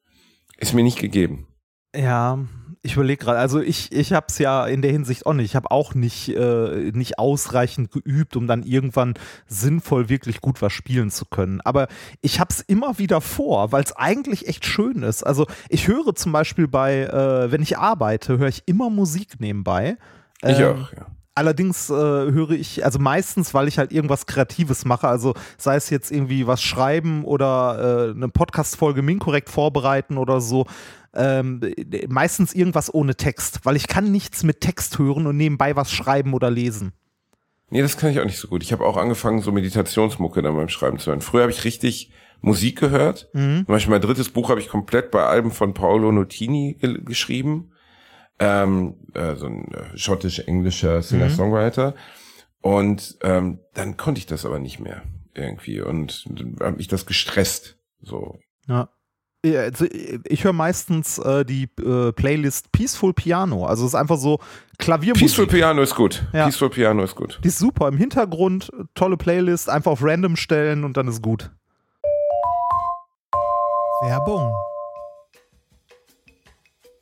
[0.59, 1.47] Ist mir nicht gegeben.
[1.97, 2.38] Ja,
[2.85, 5.47] ich überlege gerade, also ich, ich habe es ja in der Hinsicht auch nicht.
[5.47, 9.14] Ich habe auch nicht, äh, nicht ausreichend geübt, um dann irgendwann
[9.47, 11.62] sinnvoll wirklich gut was spielen zu können.
[11.62, 11.88] Aber
[12.20, 15.23] ich habe es immer wieder vor, weil es eigentlich echt schön ist.
[15.23, 19.97] Also ich höre zum Beispiel bei, äh, wenn ich arbeite, höre ich immer Musik nebenbei.
[20.42, 21.07] Ich Ähm, auch, ja.
[21.37, 25.90] Allerdings äh, höre ich, also meistens, weil ich halt irgendwas Kreatives mache, also sei es
[25.90, 30.66] jetzt irgendwie was schreiben oder äh, eine Podcast-Folge Minkorrekt vorbereiten oder so,
[31.12, 35.75] ähm, äh, meistens irgendwas ohne Text, weil ich kann nichts mit Text hören und nebenbei
[35.75, 36.92] was schreiben oder lesen.
[37.70, 38.62] Nee, das kann ich auch nicht so gut.
[38.62, 41.20] Ich habe auch angefangen, so Meditationsmucke dann beim Schreiben zu hören.
[41.20, 43.31] Früher habe ich richtig Musik gehört.
[43.33, 47.73] Zum Beispiel mein drittes Buch habe ich komplett bei Alben von Paolo Nutini ge geschrieben.
[48.38, 51.94] Ähm, äh, so ein äh, schottisch-englischer Singer-Songwriter.
[52.61, 55.03] Und ähm, dann konnte ich das aber nicht mehr
[55.35, 55.81] irgendwie.
[55.81, 57.77] Und dann hat mich das gestresst.
[58.03, 58.38] So.
[58.66, 58.88] Ja.
[59.44, 59.85] Ja, Also
[60.25, 63.66] ich höre meistens äh, die äh, Playlist Peaceful Piano.
[63.66, 64.38] Also es ist einfach so
[64.79, 65.27] Klaviermusik.
[65.27, 66.25] Peaceful Piano ist gut.
[66.33, 66.44] Ja.
[66.44, 67.40] Peaceful Piano ist gut.
[67.44, 71.51] Die ist super im Hintergrund, tolle Playlist, einfach auf random stellen und dann ist gut.
[74.03, 74.51] Werbung.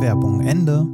[0.00, 0.86] Werbung Ende.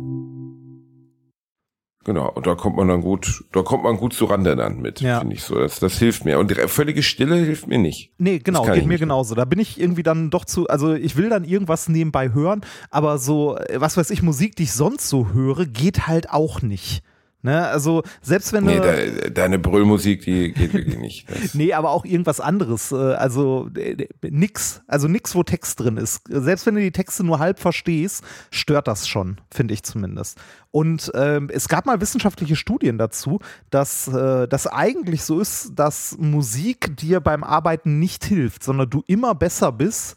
[2.04, 5.00] Genau, und da kommt man dann gut, da kommt man gut zu Rande dann mit,
[5.00, 5.20] Ja.
[5.20, 5.58] finde ich so.
[5.58, 6.38] Das, das hilft mir.
[6.38, 8.12] Und die völlige Stille hilft mir nicht.
[8.18, 9.34] Nee, genau, geht mir genauso.
[9.34, 13.18] Da bin ich irgendwie dann doch zu, also ich will dann irgendwas nebenbei hören, aber
[13.18, 17.02] so, äh, was weiß ich, Musik, die ich sonst so höre, geht halt auch nicht.
[17.44, 17.66] Ne?
[17.68, 21.28] Also selbst wenn Nee, du, de, deine Brüllmusik, die geht wirklich nicht.
[21.34, 22.90] Das, Nee, aber auch irgendwas anderes.
[22.90, 24.82] äh, Also äh, nix.
[24.86, 26.22] Also nix, wo Text drin ist.
[26.26, 30.38] Selbst wenn du die Texte nur halb verstehst, stört das schon, finde ich zumindest.
[30.70, 36.16] Und ähm, es gab mal wissenschaftliche Studien dazu, dass äh, das eigentlich so ist, dass
[36.18, 40.16] Musik dir beim Arbeiten nicht hilft, sondern du immer besser bist.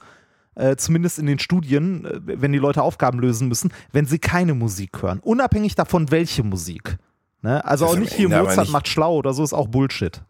[0.55, 4.55] Äh, zumindest in den Studien, äh, wenn die Leute Aufgaben lösen müssen, wenn sie keine
[4.55, 5.19] Musik hören.
[5.19, 6.97] Unabhängig davon, welche Musik.
[7.47, 7.63] Ne?
[7.63, 10.21] Also Das auch nicht hier Ende Mozart nicht- macht schlau oder so ist auch Bullshit.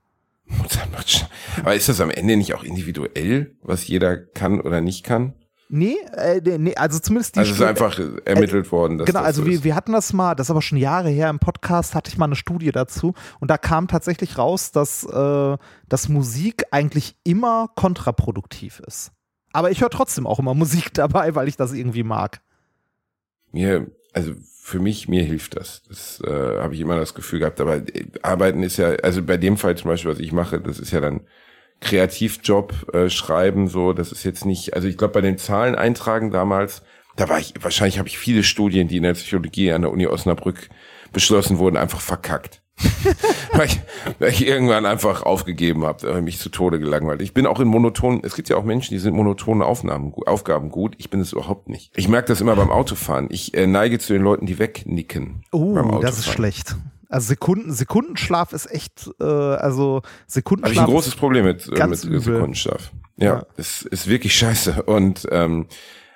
[0.45, 1.27] Mozart macht schon-
[1.61, 5.33] Aber ist das am Ende nicht auch individuell, was jeder kann oder nicht kann?
[5.69, 9.41] Nee, äh, nee, also zumindest die Also es ist einfach ermittelt worden, dass Genau, also
[9.41, 12.09] so wir, wir hatten das mal, das ist aber schon Jahre her im Podcast, hatte
[12.11, 15.57] ich mal eine Studie dazu und da kam tatsächlich raus, dass, äh,
[15.89, 19.11] dass Musik eigentlich immer kontraproduktiv ist.
[19.53, 22.41] Aber ich höre trotzdem auch immer Musik dabei, weil ich das irgendwie mag.
[23.57, 25.81] Mir, also für mich, mir hilft das.
[25.87, 27.59] Das äh, habe ich immer das Gefühl gehabt.
[27.59, 30.77] Aber äh, Arbeiten ist ja, also bei dem Fall zum Beispiel, was ich mache, das
[30.77, 31.21] ist ja dann
[31.81, 36.31] Kreativjob, äh, Schreiben, so, das ist jetzt nicht, also ich glaube, bei den Zahlen eintragen
[36.31, 36.83] damals,
[37.15, 40.05] da war ich, wahrscheinlich habe ich viele Studien, die in der Psychologie an der Uni
[40.05, 40.69] Osnabrück
[41.13, 42.61] beschlossen wurden, einfach verkackt.
[43.53, 43.79] weil, ich,
[44.19, 47.21] weil ich irgendwann einfach aufgegeben habe, mich zu Tode gelangweilt.
[47.21, 50.69] Ich bin auch in monotonen, es gibt ja auch Menschen, die sind monotonen Aufnahmen, Aufgaben
[50.69, 50.95] gut.
[50.97, 51.91] Ich bin es überhaupt nicht.
[51.95, 53.27] Ich merke das immer beim Autofahren.
[53.31, 55.43] Ich äh, neige zu den Leuten, die wegnicken.
[55.51, 56.75] Oh, das ist schlecht.
[57.09, 60.85] Also Sekunden, Sekundenschlaf ist echt, äh, also Habe ich Sekundenschlaf.
[60.85, 62.19] ein großes Problem mit, äh, mit übel.
[62.21, 62.91] Sekundenschlaf.
[63.15, 63.45] Ja, Ja.
[63.55, 64.83] es ist wirklich scheiße.
[64.83, 65.67] Und ähm,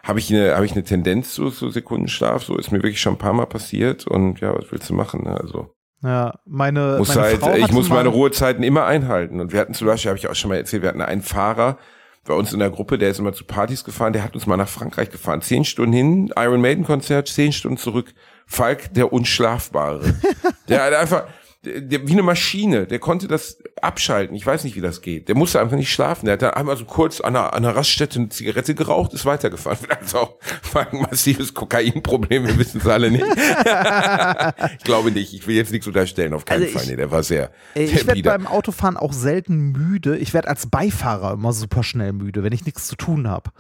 [0.04, 2.44] habe ich eine habe ich eine Tendenz zu, zu Sekundenschlaf?
[2.44, 4.06] So ist mir wirklich schon ein paar Mal passiert.
[4.06, 5.24] Und ja, was willst du machen?
[5.24, 5.40] Ne?
[5.40, 9.40] Also ja, meine, muss meine halt, Frau ich muss meine Ruhezeiten immer einhalten.
[9.40, 11.78] Und wir hatten zum Beispiel, habe ich auch schon mal erzählt, wir hatten einen Fahrer
[12.26, 14.58] bei uns in der Gruppe, der ist immer zu Partys gefahren, der hat uns mal
[14.58, 15.42] nach Frankreich gefahren.
[15.42, 18.14] Zehn Stunden hin, Iron Maiden Konzert, zehn Stunden zurück.
[18.46, 20.14] Falk, der Unschlafbare.
[20.68, 21.24] der hat einfach,
[21.64, 24.36] der, wie eine Maschine, der konnte das abschalten.
[24.36, 25.28] Ich weiß nicht, wie das geht.
[25.28, 26.26] Der musste einfach nicht schlafen.
[26.26, 29.26] Der hat dann einmal so kurz an einer, an einer Raststätte eine Zigarette geraucht, ist
[29.26, 29.78] weitergefahren.
[30.14, 33.24] Auch Falk ein massives Kokainproblem, wir wissen es alle nicht.
[34.78, 35.34] ich glaube nicht.
[35.34, 36.84] Ich will jetzt nichts unterstellen, auf keinen Also Fall.
[36.84, 40.18] ich- Nee, der war sehr, Ey, sehr Ich werde beim Autofahren auch selten müde.
[40.18, 43.52] Ich werde als Beifahrer immer super schnell müde, wenn ich nichts zu tun habe.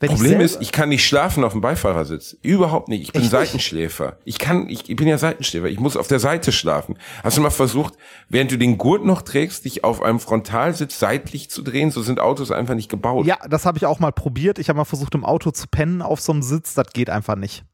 [0.00, 2.36] Wenn Problem ist, ich kann nicht schlafen auf dem Beifahrersitz.
[2.42, 3.02] Überhaupt nicht.
[3.02, 3.30] Ich bin Echt?
[3.30, 4.18] Seitenschläfer.
[4.24, 5.66] Ich kann, ich, ich bin ja Seitenschläfer.
[5.66, 6.96] Ich muss auf der Seite schlafen.
[7.24, 7.94] Hast du mal versucht,
[8.28, 11.90] während du den Gurt noch trägst, dich auf einem Frontalsitz seitlich zu drehen?
[11.90, 13.26] So sind Autos einfach nicht gebaut.
[13.26, 14.58] Ja, das habe ich auch mal probiert.
[14.58, 16.74] Ich habe mal versucht, im Auto zu pennen auf so einem Sitz.
[16.74, 17.64] Das geht einfach nicht.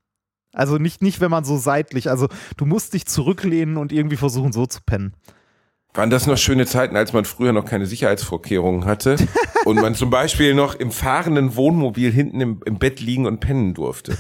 [0.55, 4.53] Also nicht, nicht, wenn man so seitlich, also du musst dich zurücklehnen und irgendwie versuchen,
[4.53, 5.15] so zu pennen.
[5.95, 9.17] Waren das noch schöne Zeiten, als man früher noch keine Sicherheitsvorkehrungen hatte
[9.65, 13.75] und man zum Beispiel noch im fahrenden Wohnmobil hinten im, im Bett liegen und pennen
[13.75, 14.19] durfte?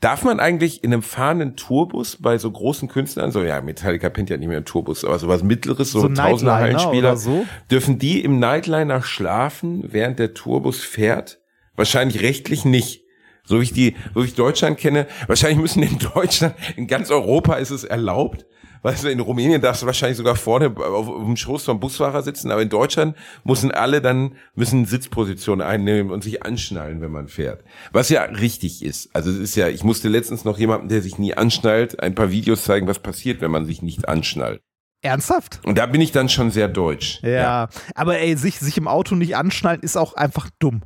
[0.00, 4.30] Darf man eigentlich in einem fahrenden Tourbus bei so großen Künstlern, so ja, Metallica pennt
[4.30, 7.46] ja nicht mehr im Tourbus, aber sowas Mittleres, so, So Tausender Hallenspieler, so?
[7.70, 11.40] dürfen die im Nightliner schlafen, während der Tourbus fährt?
[11.76, 13.04] Wahrscheinlich rechtlich nicht.
[13.44, 17.12] So wie ich die, so wie ich Deutschland kenne, wahrscheinlich müssen in Deutschland, in ganz
[17.12, 18.44] Europa ist es erlaubt.
[18.82, 22.22] Weißt du, in Rumänien darfst du wahrscheinlich sogar vorne auf, auf dem Schoß vom Busfahrer
[22.22, 27.28] sitzen, aber in Deutschland müssen alle dann, müssen Sitzpositionen einnehmen und sich anschnallen, wenn man
[27.28, 27.62] fährt.
[27.92, 29.14] Was ja richtig ist.
[29.14, 32.30] Also es ist ja, ich musste letztens noch jemandem, der sich nie anschnallt, ein paar
[32.30, 34.60] Videos zeigen, was passiert, wenn man sich nicht anschnallt.
[35.02, 35.60] Ernsthaft?
[35.64, 37.20] Und da bin ich dann schon sehr deutsch.
[37.22, 37.68] Ja.
[37.94, 40.82] Aber ey, sich, sich im Auto nicht anschnallen ist auch einfach dumm.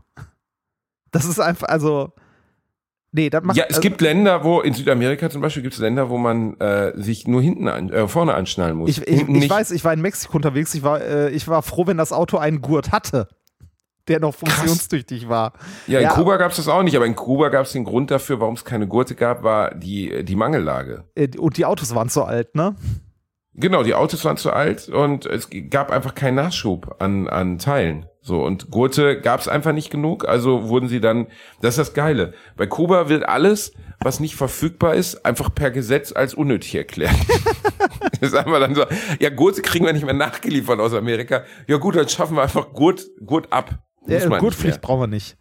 [1.12, 2.12] Das ist einfach, also.
[3.16, 3.56] Nee, das macht.
[3.56, 6.60] Ja, es also, gibt Länder, wo, in Südamerika zum Beispiel, gibt es Länder, wo man
[6.60, 8.90] äh, sich nur hinten an, äh, vorne anschnallen muss.
[8.90, 10.74] Ich, ich, ich weiß, ich war in Mexiko unterwegs.
[10.74, 13.28] Ich war, äh, ich war froh, wenn das Auto einen Gurt hatte,
[14.06, 15.54] der noch funktionstüchtig war.
[15.86, 17.84] Ja, in Ja, Kuba gab es das auch nicht, aber in Kuba gab es den
[17.84, 21.04] Grund dafür, warum es keine Gurte gab, war die, die Mangellage.
[21.14, 22.76] Äh, Und die Autos waren so alt, ne?
[23.54, 28.04] Genau, die Autos waren zu alt und es gab einfach keinen Nachschub an, an Teilen.
[28.26, 31.28] So, und Gurte gab es einfach nicht genug, also wurden sie dann,
[31.60, 32.34] das ist das Geile.
[32.56, 37.14] Bei Kuba wird alles, was nicht verfügbar ist, einfach per Gesetz als unnötig erklärt.
[38.20, 38.84] das ist einfach dann so,
[39.20, 41.44] ja, Gurte kriegen wir nicht mehr nachgeliefert aus Amerika.
[41.68, 43.78] Ja gut, dann schaffen wir einfach Gurt, Gurt ab.
[44.08, 45.36] Man Gurtpflicht brauchen wir nicht.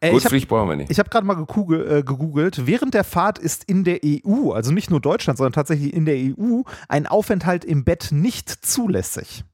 [0.00, 0.90] Äh, habe Gurtpflicht brauchen wir nicht.
[0.90, 2.66] ich hab gerade mal gekugel, äh, gegoogelt.
[2.66, 6.16] Während der Fahrt ist in der EU, also nicht nur Deutschland, sondern tatsächlich in der
[6.16, 9.44] EU, ein Aufenthalt im Bett nicht zulässig.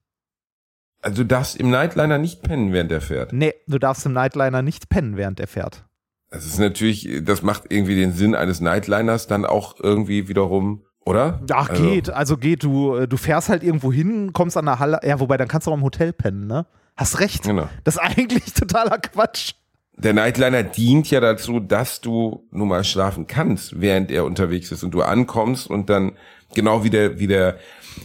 [1.06, 3.32] Also du darfst im Nightliner nicht pennen, während der fährt.
[3.32, 5.84] Nee, du darfst im Nightliner nicht pennen, während er fährt.
[6.32, 11.40] Das ist natürlich, das macht irgendwie den Sinn eines Nightliners dann auch irgendwie wiederum, oder?
[11.52, 14.80] Ach, Also, geht, also geht, du, äh, du fährst halt irgendwo hin, kommst an der
[14.80, 16.66] Halle, ja, wobei, dann kannst du auch im Hotel pennen, ne?
[16.96, 17.44] Hast recht.
[17.44, 17.68] Genau.
[17.84, 19.52] Das ist eigentlich totaler Quatsch.
[19.98, 24.82] Der Nightliner dient ja dazu, dass du nun mal schlafen kannst, während er unterwegs ist
[24.82, 26.16] und du ankommst und dann
[26.54, 27.58] genau wie der, wie der,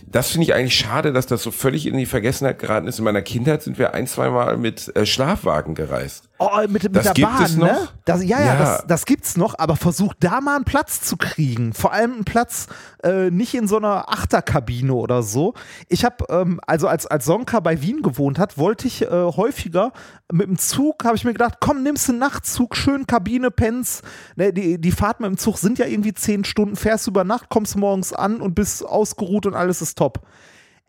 [0.08, 3.00] das finde ich eigentlich schade, dass das so völlig in die Vergessenheit geraten ist.
[3.00, 6.30] In meiner Kindheit sind wir ein, zwei Mal mit äh, Schlafwagen gereist.
[6.44, 7.68] Oh, mit, mit der Bahn, es noch?
[7.68, 7.88] ne?
[8.06, 8.56] Das, ja, ja, Ja.
[8.56, 11.72] Das, das gibt's noch, aber versuch da mal einen Platz zu kriegen.
[11.72, 12.66] Vor allem einen Platz
[13.04, 15.54] äh, nicht in so einer Achterkabine oder so.
[15.88, 19.94] Ich habe, ähm, also als, als Sonka bei Wien gewohnt hat, wollte ich äh, häufiger
[20.32, 24.02] mit dem Zug, habe ich mir gedacht, komm, nimmst einen Nachtzug, schön Kabine, Pens.
[24.36, 27.50] Ne, die, die Fahrten mit dem Zug sind ja irgendwie zehn Stunden, fährst über Nacht,
[27.50, 30.26] kommst morgens an und bist ausgeruht und alles ist top.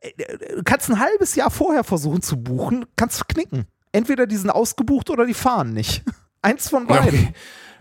[0.00, 0.12] Äh,
[0.56, 3.66] Du kannst ein halbes Jahr vorher versuchen zu buchen, kannst du knicken.
[3.92, 6.02] Entweder die sind ausgebucht oder die fahren nicht.
[6.42, 7.08] Eins von beiden.
[7.08, 7.32] Okay.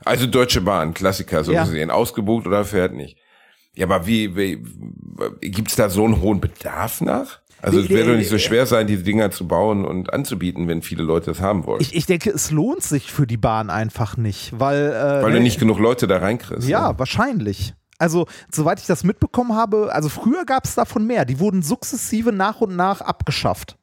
[0.05, 1.63] Also Deutsche Bahn, Klassiker so Ja.
[1.63, 3.17] gesehen, ausgebucht oder fährt nicht.
[3.73, 4.61] Ja, aber wie, wie
[5.49, 7.39] gibt's da so einen hohen Bedarf nach?
[7.61, 10.81] Also es wird doch nicht so schwer sein, diese Dinger zu bauen und anzubieten, wenn
[10.81, 11.79] viele Leute das haben wollen.
[11.79, 14.91] Ich, ich denke, es lohnt sich für die Bahn einfach nicht, weil.
[14.91, 16.67] Äh, weil du nicht genug Leute da reinkriegst.
[16.67, 16.99] Ja, ne?
[16.99, 17.75] wahrscheinlich.
[17.99, 21.23] Also, soweit ich das mitbekommen habe, also früher gab es davon mehr.
[21.23, 23.77] Die wurden sukzessive nach und nach abgeschafft.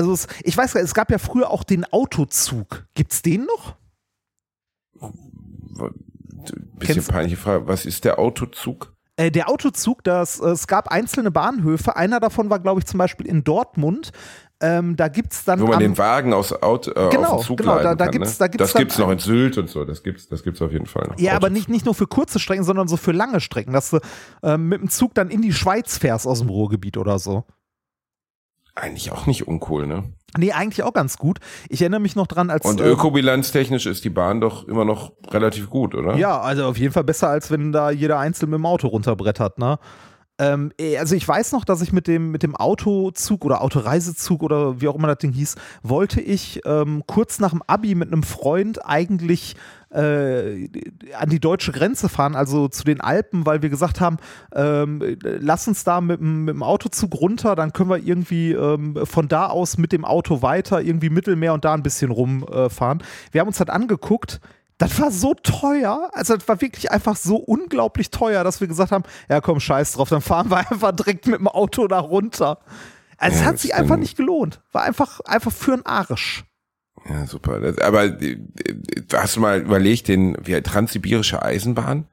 [0.00, 2.86] Also, es, ich weiß gar nicht, es gab ja früher auch den Autozug.
[2.94, 3.76] Gibt's den noch?
[6.78, 7.68] Bisschen Kennst- peinliche Frage.
[7.68, 8.94] Was ist der Autozug?
[9.16, 11.96] Äh, der Autozug, das, äh, es gab einzelne Bahnhöfe.
[11.96, 14.12] Einer davon war, glaube ich, zum Beispiel in Dortmund.
[14.62, 15.60] Ähm, da gibt's dann.
[15.60, 18.04] Wo man am- den Wagen aus Auto, äh, Genau, auf den Zug genau, da- da
[18.06, 18.36] kann, gibt's- ne?
[18.38, 19.84] da gibt's Das gibt's noch in Sylt und so.
[19.84, 21.18] Das gibt's, das gibt's auf jeden Fall noch.
[21.18, 21.52] Ja, aber Autozug.
[21.58, 23.98] nicht, nicht nur für kurze Strecken, sondern so für lange Strecken, dass du
[24.42, 27.44] ähm, mit dem Zug dann in die Schweiz fährst aus dem Ruhrgebiet oder so.
[28.80, 30.04] Eigentlich auch nicht uncool, ne?
[30.38, 31.38] Nee, eigentlich auch ganz gut.
[31.68, 32.64] Ich erinnere mich noch dran, als.
[32.64, 36.16] Und äh, ökobilanztechnisch ist die Bahn doch immer noch relativ gut, oder?
[36.16, 39.58] Ja, also auf jeden Fall besser, als wenn da jeder einzeln mit dem Auto runterbrettert,
[39.58, 39.78] ne?
[40.38, 44.42] Ähm, eh, also ich weiß noch, dass ich mit dem, mit dem Autozug oder Autoreisezug
[44.42, 48.10] oder wie auch immer das Ding hieß, wollte ich ähm, kurz nach dem Abi mit
[48.10, 49.56] einem Freund eigentlich
[49.92, 50.68] äh,
[51.18, 54.18] an die deutsche Grenze fahren, also zu den Alpen, weil wir gesagt haben,
[54.54, 58.98] ähm, lass uns da mit, dem- mit dem Autozug runter, dann können wir irgendwie ähm,
[59.04, 63.02] von da aus mit dem Auto weiter, irgendwie Mittelmeer und da ein bisschen rumfahren.
[63.32, 64.40] wir haben uns das angeguckt.
[64.78, 68.92] Das war so teuer, also das war wirklich einfach so unglaublich teuer, dass wir gesagt
[68.92, 72.60] haben, ja komm, scheiß drauf, dann fahren wir einfach direkt mit dem Auto da runter.
[73.18, 74.62] Also es Ja, hat sich einfach nicht gelohnt.
[74.72, 76.44] War einfach, einfach für einen Arsch.
[77.08, 77.60] Ja, super.
[77.60, 78.36] Das, aber äh,
[79.12, 82.06] hast du mal überlegt, den wie, transsibirische Eisenbahn?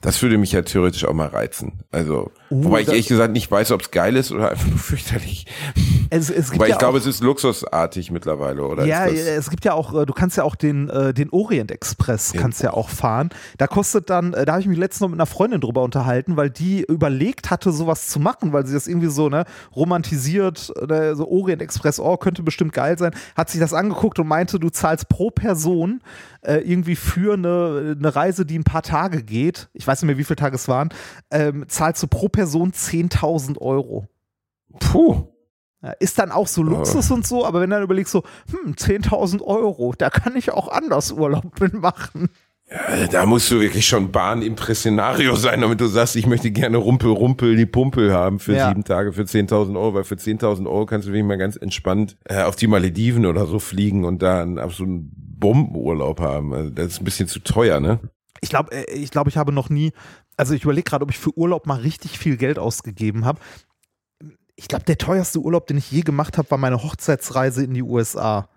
[0.00, 1.80] Das würde mich ja theoretisch auch mal reizen.
[1.90, 4.78] Also, Uh, wobei ich ehrlich gesagt nicht weiß, ob es geil ist oder einfach nur
[4.78, 5.46] fürchterlich.
[6.10, 8.84] Es, es Weil ja ich glaube, auch, es ist luxusartig mittlerweile, oder?
[8.84, 11.70] ja, das, es gibt ja auch, äh, du kannst ja auch den, äh, den Orient
[11.70, 13.30] Express Den- kannst ja auch fahren.
[13.58, 16.36] Da kostet dann, äh, da habe ich mich letztens noch mit einer Freundin drüber unterhalten,
[16.36, 21.14] weil die überlegt hatte, sowas zu machen, weil sie das irgendwie so, ne, romantisiert, äh,
[21.14, 24.70] so Orient Express, oh, könnte bestimmt geil sein, hat sich das angeguckt und meinte, du
[24.70, 26.00] zahlst pro Person
[26.42, 30.18] äh, irgendwie für eine, eine Reise, die ein paar Tage geht, ich weiß nicht mehr,
[30.18, 30.90] wie viele Tage es waren,
[31.30, 34.06] ähm, zahlst du pro Person 10.000 Euro.
[34.78, 35.28] puh.
[35.82, 39.42] Ja, Ist dann auch so Luxus und so, aber wenn dann überlegst so, hm, 10.000
[39.42, 42.28] Euro, da kann ich auch anders Urlaub mit machen.
[42.68, 47.10] Äh, Da musst du wirklich schon Bahn-Impressionario sein, damit du sagst, ich möchte gerne Rumpel,
[47.10, 48.68] Rumpel, die Pumpel haben für Ja.
[48.68, 52.16] sieben Tage für 10.000 Euro, weil für 10.000 Euro kannst du wirklich mal ganz entspannt
[52.24, 56.52] äh, auf die Malediven oder so fliegen und da einen absoluten Bombenurlaub haben.
[56.54, 58.00] Also das ist ein bisschen zu teuer, ne?
[58.40, 59.92] Ich glaube, ich, glaub, ich habe noch nie,
[60.36, 63.40] also ich überlege gerade, ob ich für Urlaub mal richtig viel Geld ausgegeben habe.
[64.54, 67.82] Ich glaube, der teuerste Urlaub, den ich je gemacht habe, war meine Hochzeitsreise in die
[67.82, 68.48] USA.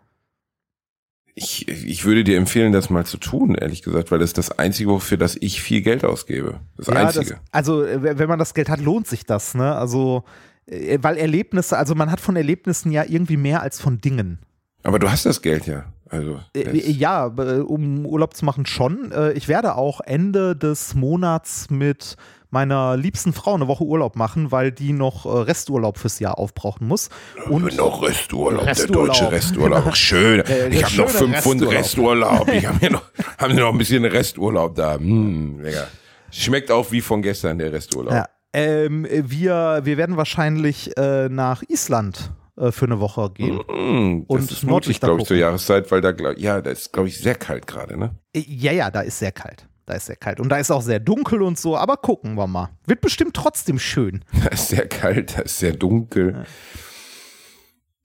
[1.35, 4.59] Ich, ich würde dir empfehlen, das mal zu tun, ehrlich gesagt, weil das ist das
[4.59, 6.59] Einzige, wofür das ich viel Geld ausgebe.
[6.75, 7.29] Das Ja, Einzige.
[7.35, 9.75] Das, also, wenn man das Geld hat, lohnt sich das, ne?
[9.75, 10.23] Also,
[10.65, 14.39] äh, weil Erlebnisse, also man hat von Erlebnissen ja irgendwie mehr als von Dingen.
[14.83, 15.85] Aber du hast das Geld ja.
[16.09, 19.11] Also Äh, das- Ja, äh, um Urlaub zu machen schon.
[19.11, 22.15] Äh, Ich werde auch Ende des Monats mit
[22.51, 26.87] meiner liebsten Frau eine Woche Urlaub machen, weil die noch äh, Resturlaub fürs Jahr aufbrauchen
[26.87, 27.09] muss.
[27.47, 29.05] Und noch Resturlaub, der Resturlaub.
[29.07, 29.95] deutsche Resturlaub.
[29.95, 30.43] Schön.
[30.47, 32.47] Der- ich der habe noch fünf Pfund Resturlaub.
[32.47, 32.49] Resturlaub.
[32.53, 33.03] Ich habe hier noch,
[33.37, 34.95] haben noch ein bisschen Resturlaub da.
[34.95, 35.87] Hm, lecker.
[36.31, 38.13] Schmeckt auch wie von gestern der Resturlaub.
[38.13, 43.59] ja, ähm, wir, wir werden wahrscheinlich äh, nach Island äh, für eine Woche gehen.
[43.67, 45.37] Hm, das Und ist Nordlichter glaube ich, zur.
[45.37, 48.15] Jahreszeit, weil da, glaub, ja, da ist, glaube ich, sehr kalt gerade, ne?
[48.33, 49.67] Äh, Ja, ja, da ist sehr kalt.
[49.85, 50.39] Da ist sehr kalt.
[50.39, 52.69] Und da ist auch sehr dunkel und so, aber gucken wir mal.
[52.85, 54.23] Wird bestimmt trotzdem schön.
[54.43, 56.45] Da ist sehr kalt, da ist sehr dunkel.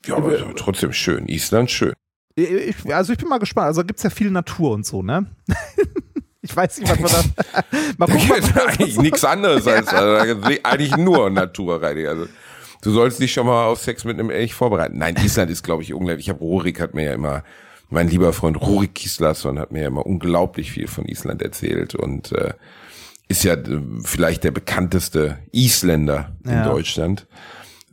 [0.07, 1.29] Ja, aber ist aber trotzdem schön.
[1.29, 1.93] Island schön.
[2.37, 3.69] Ich, also ich bin mal gespannt.
[3.69, 5.27] Also gibt es ja viel Natur und so, ne?
[6.43, 7.62] ich weiß nicht, was man da.
[7.99, 11.83] mal Da gucken, gibt was man eigentlich nichts anderes als also, da eigentlich nur Natur
[11.83, 12.07] rein.
[12.07, 12.27] Also
[12.85, 14.99] du sollst dich schon mal auf Sex mit einem Elch vorbereiten.
[14.99, 16.27] Nein, Island ist, glaube ich, unglaublich.
[16.27, 17.42] Ich habe Rurik hat mir ja immer,
[17.90, 22.33] mein lieber Freund Rurik Kislason hat mir ja immer unglaublich viel von Island erzählt und
[22.33, 22.53] äh,
[23.29, 26.68] ist ja äh, vielleicht der bekannteste Isländer in Ja.
[26.68, 27.27] Deutschland.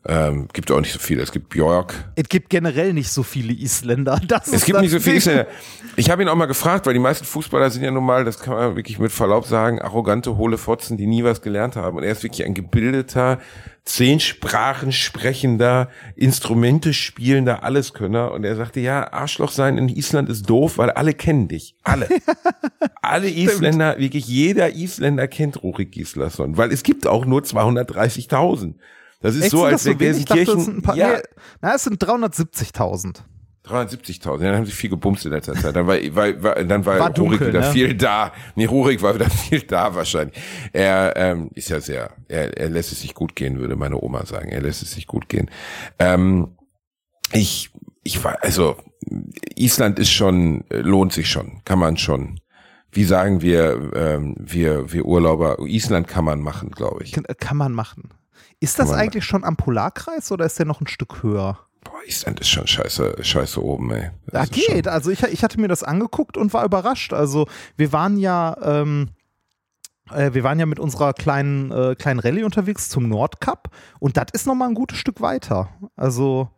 [0.03, 1.21] Ähm, gibt auch nicht so viele.
[1.21, 4.19] Es gibt Björk, Es gibt generell nicht so viele Isländer.
[4.27, 5.17] Das es gibt nicht so viele.
[5.17, 5.47] Isländer.
[5.95, 8.39] Ich habe ihn auch mal gefragt, weil die meisten Fußballer sind ja nun mal, das
[8.39, 11.97] kann man wirklich mit Verlaub sagen, arrogante, hohle Fotzen, die nie was gelernt haben.
[11.97, 13.39] Und er ist wirklich ein gebildeter,
[13.85, 18.31] zehn Sprachen sprechender, Instrumente spielender Alleskönner.
[18.31, 21.75] Und er sagte, ja, Arschloch sein in Island ist doof, weil alle kennen dich.
[21.83, 22.07] Alle.
[23.03, 26.57] alle Isländer, wirklich jeder Isländer kennt Rurik Gislason.
[26.57, 28.73] Weil es gibt auch nur 230.000.
[29.21, 30.19] Das ist Echt, so, als so wäre wenig?
[30.19, 30.81] Ich dachte, ein Gelsenkirchen.
[30.81, 31.21] paar, Ja, nee,
[31.61, 33.21] na, es sind 370.000.
[33.65, 35.75] 370.000, ja, dann haben sie viel gebumst in letzter Zeit.
[35.75, 37.71] Dann war, war, war dann war, War Rurik dunkel, wieder ne?
[37.71, 38.33] viel da.
[38.55, 40.35] Nee, Rurik war wieder viel da wahrscheinlich.
[40.73, 44.25] Er ähm, ist ja sehr, er, er lässt es sich gut gehen, würde meine Oma
[44.25, 44.49] sagen.
[44.49, 45.49] Er lässt es sich gut gehen.
[45.99, 46.57] Ähm,
[47.33, 47.69] ich,
[48.03, 48.77] ich war, also
[49.55, 52.39] Island ist schon, äh, lohnt sich schon, kann man schon.
[52.91, 57.13] Wie sagen wir, ähm, wir, wir Urlauber, Island kann man machen, glaube ich.
[57.13, 58.09] Kann, kann man machen.
[58.61, 61.59] Ist das eigentlich schon am Polarkreis oder ist der noch ein Stück höher?
[61.83, 64.11] Boah, Island ist schon scheiße, scheiße oben, ey.
[64.27, 64.87] Das schon- geht.
[64.87, 67.11] Also ich, ich hatte mir das angeguckt und war überrascht.
[67.11, 69.09] Also wir waren ja, ähm,
[70.11, 73.69] äh, wir waren ja mit unserer kleinen, äh, kleinen Rallye unterwegs zum Nordkap
[73.99, 75.69] und das ist nochmal ein gutes Stück weiter.
[75.95, 76.49] Also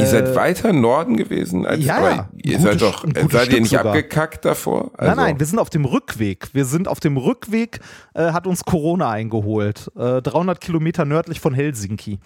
[0.00, 3.22] Ihr seid Äh, weiter Norden gewesen als ja, aber ja, ihr ein seid doch gutes
[3.32, 3.86] seid ihr Stück nicht sogar.
[3.86, 4.90] abgekackt davor?
[4.98, 6.48] Also, nein, nein, wir sind auf dem Rückweg.
[6.52, 7.80] Wir sind auf dem Rückweg,
[8.14, 9.90] äh, hat uns Corona eingeholt.
[9.96, 12.18] Äh, 300 Kilometer nördlich von Helsinki.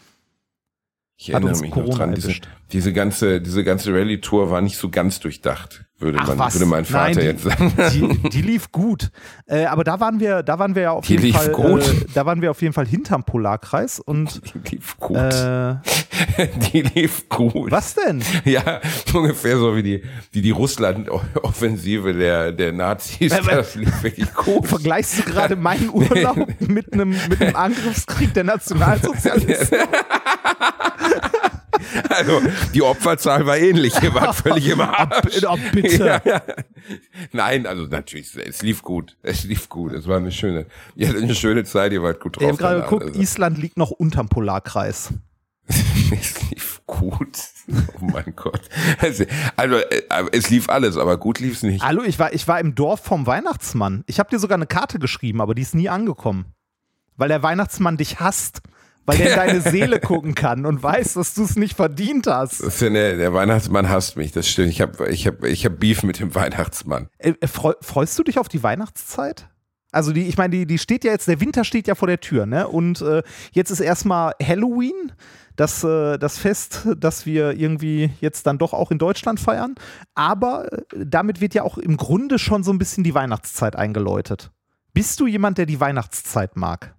[1.16, 2.14] ich hat erinnere mich noch Corona dran.
[2.14, 2.34] Diese,
[2.72, 6.55] diese ganze diese ganze Rallye Tour war nicht so ganz durchdacht, würde Ach man was?
[6.55, 7.72] würde mein Vater Nein, die- jetzt sagen.
[7.92, 9.11] Die, die lief gut.
[9.47, 11.80] Äh, aber da waren wir, da waren wir ja auf Die jeden lief Fall, gut?
[11.82, 15.16] Äh, da waren wir auf jeden Fall hinterm Polarkreis und Die lief gut.
[15.16, 15.76] äh,
[16.72, 17.70] die lief gut.
[17.70, 18.22] was denn?
[18.45, 18.80] Ja,
[19.12, 20.03] ungefähr so wie die
[20.34, 23.32] die die Russland-Offensive der der Nazis.
[23.32, 24.66] Äh, äh, Das lief wirklich gut.
[24.66, 29.78] Vergleichst du gerade meinen Urlaub mit einem mit einem Angriffskrieg der Nationalsozialisten?
[32.09, 32.41] Also
[32.72, 33.95] die Opferzahl war ähnlich.
[34.03, 35.43] Ihr wart völlig im Arsch.
[35.49, 36.07] Oh, bitte.
[36.07, 36.43] Ja, ja.
[37.33, 39.16] Nein, also natürlich, es lief gut.
[39.22, 39.93] Es lief gut.
[39.93, 42.49] Es war eine schöne, ihr hattet eine schöne Zeit, ihr wart gut Ich drauf.
[42.53, 45.12] habe gerade geguckt, Also, Island liegt noch unterm Polarkreis.
[45.68, 47.39] es lief gut.
[48.01, 48.61] Oh mein Gott.
[48.99, 49.25] Also,
[49.57, 49.77] also
[50.33, 51.83] es lief alles, aber gut lief es nicht.
[51.83, 54.05] Hallo, ich war, ich war im Dorf vom Weihnachtsmann.
[54.07, 56.47] Ich habe dir sogar eine Karte geschrieben, aber die ist nie angekommen.
[57.16, 58.61] Weil der Weihnachtsmann dich hasst.
[59.07, 62.62] Weil der in deine Seele gucken kann und weiß, dass du es nicht verdient hast.
[62.80, 64.70] Ja der, der Weihnachtsmann hasst mich, das stimmt.
[64.70, 67.09] Ich habe ich hab, ich hab Beef mit dem Weihnachtsmann.
[67.18, 69.48] Äh, äh, freu, freust du dich auf die Weihnachtszeit?
[69.92, 72.18] Also die, ich meine, die, die steht ja jetzt, der Winter steht ja vor der
[72.18, 72.66] Tür, ne?
[72.66, 75.12] Und äh, jetzt ist erstmal Halloween,
[75.55, 79.76] das, äh, das Fest, das wir irgendwie jetzt dann doch auch in Deutschland feiern.
[80.14, 84.50] Aber äh, damit wird ja auch im Grunde schon so ein bisschen die Weihnachtszeit eingeläutet.
[84.92, 86.94] Bist du jemand, der die Weihnachtszeit mag?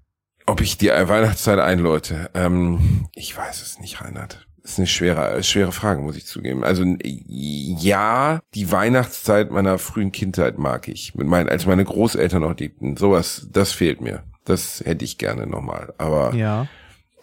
[0.46, 2.30] Ob ich die Weihnachtszeit einläute?
[2.34, 4.48] Ähm, ich weiß es nicht, Reinhard.
[4.62, 6.64] Das ist eine schwere, schwere Frage, muss ich zugeben.
[6.64, 11.14] Also ja, die Weihnachtszeit meiner frühen Kindheit mag ich.
[11.16, 12.98] Mit meinen, als meine Großeltern noch lebten.
[12.98, 14.24] Sowas, das fehlt mir.
[14.44, 15.94] Das hätte ich gerne nochmal.
[16.00, 16.68] Aber Ja.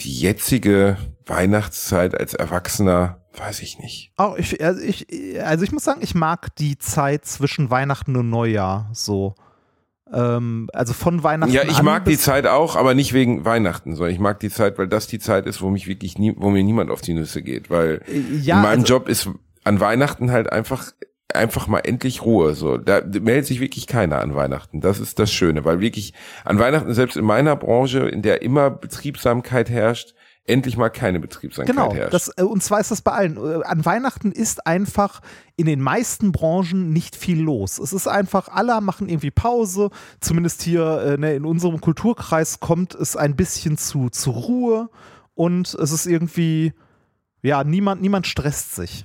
[0.00, 0.96] die jetzige
[1.26, 4.12] Weihnachtszeit als Erwachsener, weiß ich nicht.
[4.16, 5.06] Auch ich, also ich,
[5.42, 9.34] also ich muss sagen, ich mag die Zeit zwischen Weihnachten und Neujahr so.
[10.12, 14.12] Ähm, also von Weihnachten Ja, ich mag die Zeit auch, aber nicht wegen Weihnachten, sondern
[14.14, 16.62] ich mag die Zeit, weil das die Zeit ist, wo mich wirklich nie, wo mir
[16.62, 18.02] niemand auf die Nüsse geht, weil
[18.42, 19.30] ja, in meinem also- Job ist
[19.64, 20.92] an Weihnachten halt einfach
[21.32, 22.76] einfach mal endlich Ruhe so.
[22.76, 24.82] Da meldet sich wirklich keiner an Weihnachten.
[24.82, 26.12] Das ist das Schöne weil wirklich
[26.44, 31.74] an Weihnachten selbst in meiner Branche in der immer Betriebsamkeit herrscht endlich mal keine Betriebsamkeit
[31.74, 33.36] Genau, herrscht das, äh, und zwar ist das bei allen.
[33.36, 35.20] Äh, An Weihnachten ist einfach
[35.56, 37.78] in den meisten Branchen nicht viel los.
[37.78, 39.90] Es ist einfach, alle machen irgendwie Pause.
[40.20, 44.90] Zumindest hier äh, ne, in unserem Kulturkreis kommt es ein bisschen zu, zur Ruhe
[45.34, 46.72] und es ist irgendwie,
[47.42, 49.04] ja, niemand, niemand stresst sich.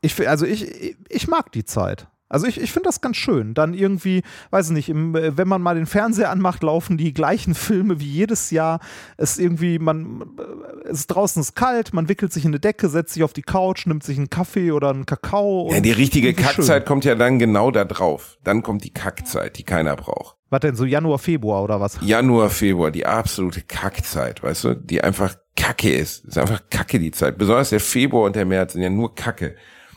[0.00, 2.08] Ich, also ich- ich mag die Zeit.
[2.32, 3.52] Also ich, ich finde das ganz schön.
[3.52, 7.12] Dann irgendwie, weiß ich nicht, im, äh, wenn man mal den Fernseher anmacht, laufen die
[7.12, 8.80] gleichen Filme wie jedes Jahr.
[9.18, 12.88] Es irgendwie, man, äh, es ist draußen ist kalt, man wickelt sich in eine Decke,
[12.88, 15.70] setzt sich auf die Couch, nimmt sich einen Kaffee oder einen Kakao.
[15.70, 16.36] ja die richtige schön.
[16.36, 20.60] Kackzeit kommt ja dann genau da drauf dann kommt die Kackzeit die keiner braucht Was
[20.60, 21.98] denn, so Januar, Februar oder was?
[22.00, 26.24] Januar, Februar, die absolute Kackzeit, weißt du, die einfach Kacke ist.
[26.24, 27.38] Ist einfach Kacke die Zeit.
[27.38, 29.54] Besonders der Februar und der März sind ja nur Kacke.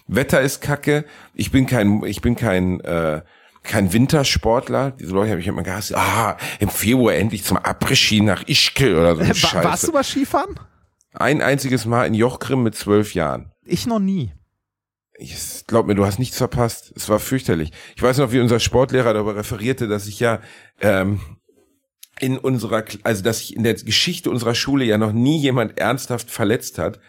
[0.07, 1.05] Wetter ist Kacke.
[1.33, 3.21] Ich bin kein, ich bin kein, äh,
[3.63, 4.91] kein Wintersportler.
[4.91, 5.95] Diese Leute habe ich immer gehasst.
[5.95, 9.21] Ah, im Februar endlich zum Après-Ski nach Ischgl oder so.
[9.21, 9.85] Äh, Wa- warst Scheiße.
[9.87, 10.59] du mal Skifahren?
[11.13, 13.51] Ein einziges Mal in Jochgrim mit zwölf Jahren.
[13.63, 14.31] Ich noch nie.
[15.17, 16.91] Ich, glaub mir, du hast nichts verpasst.
[16.95, 17.71] Es war fürchterlich.
[17.95, 20.41] Ich weiß noch, wie unser Sportlehrer darüber referierte, dass ich ja
[20.81, 21.21] ähm,
[22.19, 26.29] in unserer, also dass sich in der Geschichte unserer Schule ja noch nie jemand ernsthaft
[26.29, 26.99] verletzt hat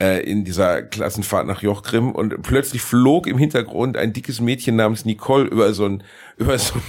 [0.00, 5.04] äh, in dieser Klassenfahrt nach Jochgrim und plötzlich flog im Hintergrund ein dickes Mädchen namens
[5.04, 6.02] Nicole über so ein
[6.36, 6.82] über so ein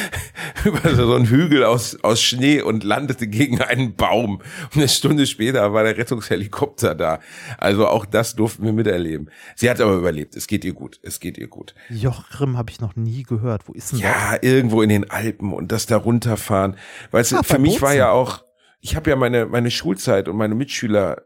[0.64, 4.36] über so einen Hügel aus, aus Schnee und landete gegen einen Baum.
[4.36, 7.20] Und eine Stunde später war der Rettungshelikopter da.
[7.58, 9.30] Also auch das durften wir miterleben.
[9.56, 10.36] Sie hat aber überlebt.
[10.36, 10.98] Es geht ihr gut.
[11.02, 11.74] Es geht ihr gut.
[11.90, 13.68] Jochgrim habe ich noch nie gehört.
[13.68, 14.08] Wo ist denn das?
[14.08, 16.76] Ja, irgendwo in den Alpen und das da runterfahren.
[17.10, 18.42] Weißt du, Ah, für bei mich war ja auch,
[18.80, 21.22] ich habe ja meine, meine Schulzeit und meine Mitschüler,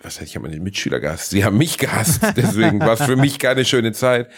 [0.00, 1.30] was heißt, ich habe meine Mitschüler gehasst.
[1.30, 2.20] Sie haben mich gehasst.
[2.36, 4.28] Deswegen war es für mich keine schöne Zeit.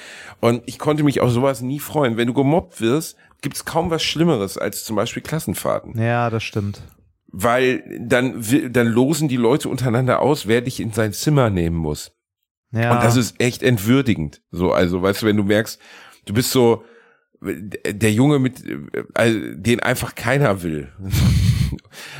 [0.40, 2.16] Und ich konnte mich auf sowas nie freuen.
[2.16, 6.00] Wenn du gemobbt wirst, gibt's kaum was Schlimmeres als zum Beispiel Klassenfahrten.
[6.00, 6.80] Ja, das stimmt.
[7.26, 12.12] Weil dann, dann losen die Leute untereinander aus, wer dich in sein Zimmer nehmen muss.
[12.70, 12.94] Ja.
[12.94, 14.42] Und das ist echt entwürdigend.
[14.50, 15.80] So, also, weißt du, wenn du merkst,
[16.26, 16.84] du bist so
[17.40, 18.62] der Junge mit,
[19.14, 20.88] also, den einfach keiner will.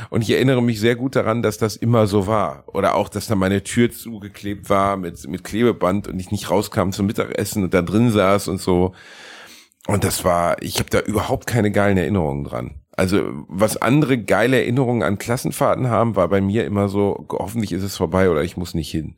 [0.09, 2.63] Und ich erinnere mich sehr gut daran, dass das immer so war.
[2.67, 6.91] Oder auch, dass da meine Tür zugeklebt war mit, mit Klebeband und ich nicht rauskam
[6.91, 8.93] zum Mittagessen und da drin saß und so.
[9.87, 12.75] Und das war, ich habe da überhaupt keine geilen Erinnerungen dran.
[12.95, 17.83] Also was andere geile Erinnerungen an Klassenfahrten haben, war bei mir immer so, hoffentlich ist
[17.83, 19.15] es vorbei oder ich muss nicht hin.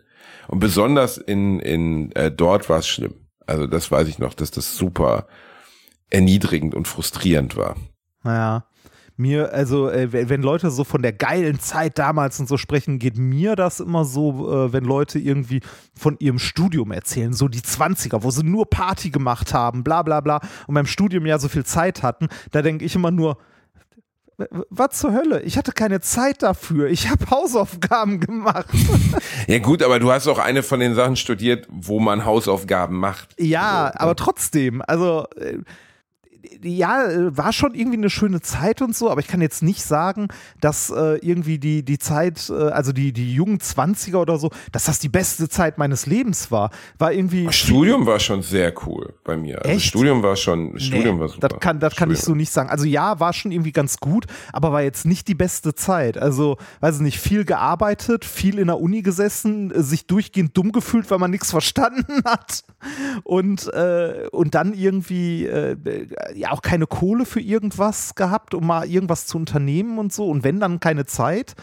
[0.48, 3.16] Und besonders in, in äh, dort war es schlimm.
[3.48, 5.28] Also das weiß ich noch, dass das super
[6.10, 7.76] erniedrigend und frustrierend war.
[8.24, 8.66] Ja.
[9.18, 13.18] Mir, also, äh, wenn Leute so von der geilen Zeit damals und so sprechen, geht
[13.18, 15.62] mir das immer so, äh, wenn Leute irgendwie
[15.96, 20.22] von ihrem Studium erzählen, so die 20er, wo sie nur Party gemacht haben, bla bla
[20.22, 23.38] bla, und beim Studium ja so viel Zeit hatten, da denke ich immer nur,
[24.70, 25.42] was zur Hölle?
[25.44, 26.90] Ich hatte keine Zeit dafür.
[26.90, 28.68] Ich habe Hausaufgaben gemacht.
[29.48, 33.36] Ja gut, aber du hast auch eine von den Sachen studiert, wo man Hausaufgaben macht.
[33.40, 35.58] ja, aber trotzdem, also äh,
[36.64, 39.84] ja, äh, war schon irgendwie eine schöne Zeit und so, aber ich kann jetzt nicht
[39.84, 40.28] sagen,
[40.60, 44.86] dass äh, irgendwie die, die Zeit, äh, also die, die jungen 20er oder so, dass
[44.86, 46.72] das die beste Zeit meines Lebens war.
[46.98, 47.46] War irgendwie.
[47.46, 49.60] Das Studium war schon sehr cool bei mir.
[49.60, 49.88] Also Echt?
[49.88, 51.48] Studium war schon, Studium Nee, war super.
[51.48, 52.70] Das kann, das kann ich so nicht sagen.
[52.70, 56.18] Also ja, war schon irgendwie ganz gut, aber war jetzt nicht die beste Zeit.
[56.18, 60.72] Also, weiß ich nicht, viel gearbeitet, viel in der Uni gesessen, äh, sich durchgehend dumm
[60.72, 62.64] gefühlt, weil man nichts verstanden hat.
[63.24, 65.76] Und, äh, und dann irgendwie äh,
[66.36, 70.28] ja auch keine Kohle für irgendwas gehabt, um mal irgendwas zu unternehmen und so.
[70.28, 71.56] Und wenn dann keine Zeit.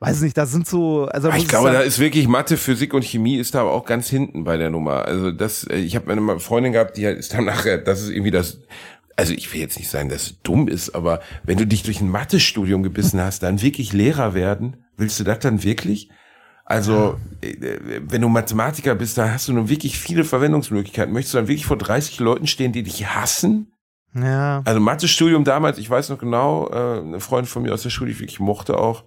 [0.00, 3.36] Weiß nicht, da sind so, also ich glaube, da ist wirklich Mathe, Physik und Chemie
[3.36, 5.04] ist da aber auch ganz hinten bei der Nummer.
[5.04, 8.32] Also das, äh, ich habe eine Freundin gehabt, die ist dann nachher, das ist irgendwie
[8.32, 8.58] das,
[9.14, 12.00] also ich will jetzt nicht sagen, dass es dumm ist, aber wenn du dich durch
[12.00, 16.10] ein Mathestudium gebissen hast, dann wirklich Lehrer werden, willst du das dann wirklich?
[16.64, 17.54] Also, äh,
[18.08, 21.12] wenn du Mathematiker bist, da hast du nun wirklich viele Verwendungsmöglichkeiten.
[21.12, 23.71] Möchtest du dann wirklich vor 30 Leuten stehen, die dich hassen?
[24.14, 24.62] Ja.
[24.64, 28.08] Also Mathestudium damals, ich weiß noch genau, äh, eine Freundin von mir aus der Schule,
[28.08, 29.04] die ich wirklich mochte auch,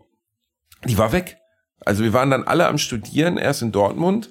[0.86, 1.38] die war weg.
[1.86, 4.30] Also wir waren dann alle am Studieren, erst in Dortmund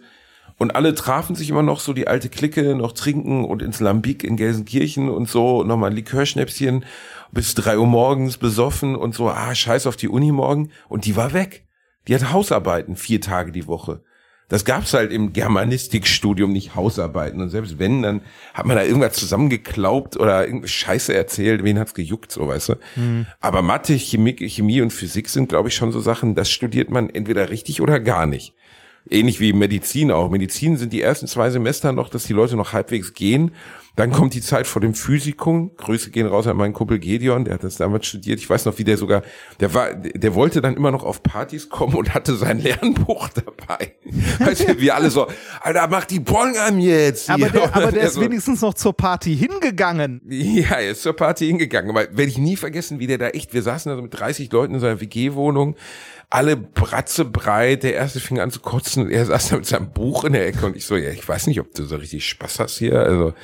[0.59, 4.25] und alle trafen sich immer noch so die alte Clique, noch trinken und ins Lambik
[4.25, 6.85] in Gelsenkirchen und so, nochmal ein Likörschnäpschen
[7.33, 11.17] bis drei Uhr morgens besoffen und so, ah, scheiß auf die Uni morgen und die
[11.17, 11.67] war weg.
[12.07, 14.03] Die hat Hausarbeiten vier Tage die Woche.
[14.49, 17.41] Das gab's halt im Germanistikstudium nicht Hausarbeiten.
[17.41, 18.21] Und selbst wenn, dann
[18.53, 22.75] hat man da irgendwas zusammengeklaubt oder irgendeine Scheiße erzählt, wen hat's gejuckt, so weißt du.
[23.41, 27.09] Aber Mathe, Chemie, Chemie und Physik sind, glaube ich, schon so Sachen, das studiert man
[27.09, 28.55] entweder richtig oder gar nicht.
[29.09, 30.31] Ähnlich wie Medizin auch.
[30.31, 33.53] Medizin sind die ersten zwei Semester noch, dass die Leute noch halbwegs gehen.
[33.97, 35.71] Dann kommt die Zeit vor dem Physikum.
[35.77, 38.41] Grüße gehen raus an meinen Kumpel Gideon, der hat das damals studiert.
[38.41, 39.23] Ich weiß noch, wie der sogar,
[39.61, 43.95] der war, der wollte dann immer noch auf Partys kommen und hatte sein Lernbuch dabei.
[44.41, 45.29] Weißt du, wir alle so,
[45.61, 47.31] Alter, mach die Bong an jetzt.
[47.31, 50.23] Aber der, aber der ist so, wenigstens noch zur Party hingegangen.
[50.29, 51.91] ja, er ist zur Party hingegangen.
[51.91, 54.51] Aber werde ich nie vergessen, wie der da echt, wir saßen da so mit 30
[54.51, 55.77] Leuten in seiner WG-Wohnung,
[56.31, 60.25] alle bratzebreit, der erste fing an zu kotzen und er saß da mit seinem Buch
[60.25, 62.61] in der Ecke und ich so, ja, ich weiß nicht, ob du so richtig Spaß
[62.61, 63.01] hast hier.
[63.01, 63.35] Also,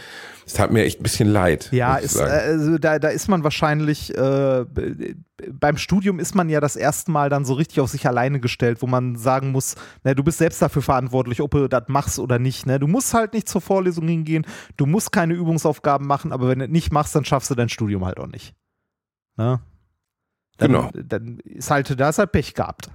[0.51, 1.69] es tat mir echt ein bisschen leid.
[1.71, 4.65] Ja, ist, also da, da ist man wahrscheinlich, äh,
[5.53, 8.83] beim Studium ist man ja das erste Mal dann so richtig auf sich alleine gestellt,
[8.83, 12.41] wo man sagen muss, na, du bist selbst dafür verantwortlich, ob du das machst oder
[12.41, 12.67] nicht.
[12.67, 12.81] Ne?
[12.81, 14.45] Du musst halt nicht zur Vorlesung hingehen,
[14.77, 17.69] du musst keine Übungsaufgaben machen, aber wenn du das nicht machst, dann schaffst du dein
[17.69, 18.53] Studium halt auch nicht.
[19.37, 19.61] Ne?
[20.61, 20.91] Dann, Genau.
[20.95, 22.91] Dann ist halt, da ist halt Pech gehabt.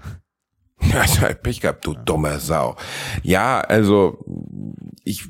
[0.81, 2.75] Ja, ich hab Pech gehabt, du dummer Sau.
[3.23, 4.23] Ja, also
[5.03, 5.27] ich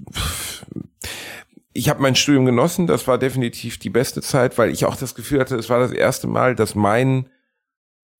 [1.71, 5.13] ich habe mein Studium genossen, das war definitiv die beste Zeit, weil ich auch das
[5.13, 7.29] Gefühl hatte, es war das erste Mal, dass mein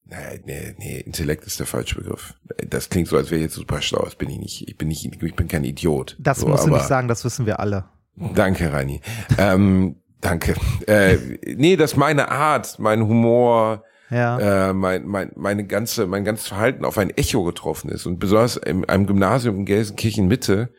[0.08, 2.36] Nee, nee, nee, Intellekt ist der falsche Begriff.
[2.70, 4.04] Das klingt so, als wäre ich jetzt super schlau.
[4.04, 4.68] Das bin ich nicht.
[4.68, 6.16] Ich bin nicht, ich bin kein Idiot.
[6.20, 7.86] Das so, musst du nicht sagen, das wissen wir alle.
[8.16, 9.02] Danke, Reini.
[9.40, 10.54] ähm, danke.
[10.86, 11.18] Äh,
[11.56, 14.70] nee, dass meine Art, mein Humor, Ja.
[14.70, 18.06] äh, mein, mein, meine ganze, mein ganzes Verhalten auf ein Echo getroffen ist.
[18.06, 20.74] Und besonders in einem Gymnasium in Gelsenkirchen Mitte,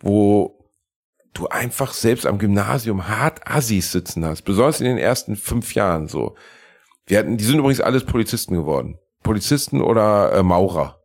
[0.00, 0.58] wo
[1.34, 4.42] du einfach selbst am Gymnasium hart Assis sitzen hast.
[4.42, 6.34] Besonders in den ersten fünf Jahren so.
[7.06, 8.98] Wir hatten, die sind übrigens alles Polizisten geworden.
[9.22, 11.01] Polizisten oder äh, Maurer.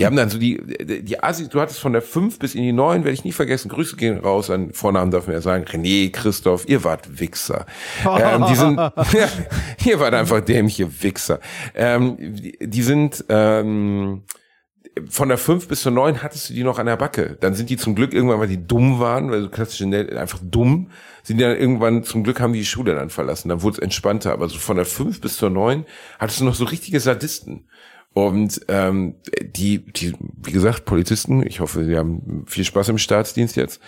[0.00, 0.58] Die haben dann so die,
[1.04, 3.68] die, Assis, du hattest von der 5 bis in die 9, werde ich nie vergessen,
[3.68, 7.66] Grüße gehen raus an Vornamen darf man ja sagen, René, Christoph, ihr wart Wichser.
[8.06, 8.76] ähm, die sind,
[9.12, 9.28] ja,
[9.84, 11.38] ihr wart einfach dämliche Wichser.
[11.74, 14.22] Ähm, die, die sind, ähm,
[15.08, 17.36] von der 5 bis zur 9 hattest du die noch an der Backe.
[17.38, 19.84] Dann sind die zum Glück irgendwann, weil die dumm waren, weil so klassische
[20.18, 20.90] einfach dumm,
[21.22, 23.50] sind die dann irgendwann, zum Glück haben die die Schule dann verlassen.
[23.50, 24.32] Dann wurde es entspannter.
[24.32, 25.84] Aber so von der 5 bis zur 9
[26.18, 27.66] hattest du noch so richtige Sadisten.
[28.12, 33.56] Und ähm, die, die, wie gesagt, Polizisten, ich hoffe, sie haben viel Spaß im Staatsdienst
[33.56, 33.80] jetzt.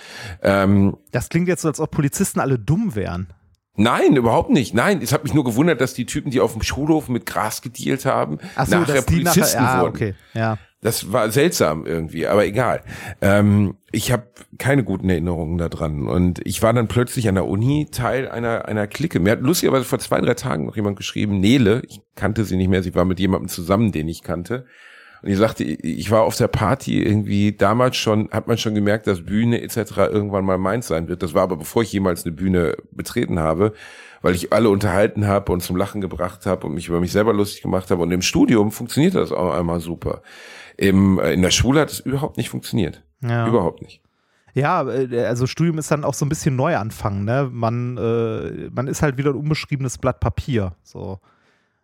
[0.43, 3.33] Ähm, Das klingt jetzt so, als ob Polizisten alle dumm wären.
[3.75, 4.75] Nein, überhaupt nicht.
[4.75, 7.63] Nein, es hat mich nur gewundert, dass die Typen, die auf dem Schulhof mit Gras
[7.63, 9.95] gedealt haben, so, nachher Polizisten nachher, ah, wurden.
[9.97, 10.59] okay, ja.
[10.83, 12.83] Das war seltsam irgendwie, aber egal.
[13.21, 14.25] Ähm, ich habe
[14.59, 16.09] keine guten Erinnerungen daran.
[16.09, 19.21] Und ich war dann plötzlich an der Uni Teil einer, einer Clique.
[19.21, 22.69] Mir hat lustigerweise vor zwei, drei Tagen noch jemand geschrieben, Nele, ich kannte sie nicht
[22.69, 24.67] mehr, sie war mit jemandem zusammen, den ich kannte.
[25.23, 29.07] Und die sagte, ich war auf der Party irgendwie damals schon, hat man schon gemerkt,
[29.07, 29.97] dass Bühne etc.
[30.11, 31.23] irgendwann mal meins sein wird.
[31.23, 33.73] Das war aber bevor ich jemals eine Bühne betreten habe,
[34.21, 37.33] weil ich alle unterhalten habe und zum Lachen gebracht habe und mich über mich selber
[37.33, 38.03] lustig gemacht habe.
[38.03, 40.23] Und im Studium funktioniert das auch einmal super.
[40.77, 43.03] Im, äh, in der Schule hat es überhaupt nicht funktioniert.
[43.23, 43.47] Ja.
[43.47, 44.01] Überhaupt nicht.
[44.55, 47.49] Ja, äh, also Studium ist dann auch so ein bisschen Neuanfang, ne?
[47.51, 50.75] Man, äh, man ist halt wieder ein unbeschriebenes Blatt Papier.
[50.83, 51.21] So.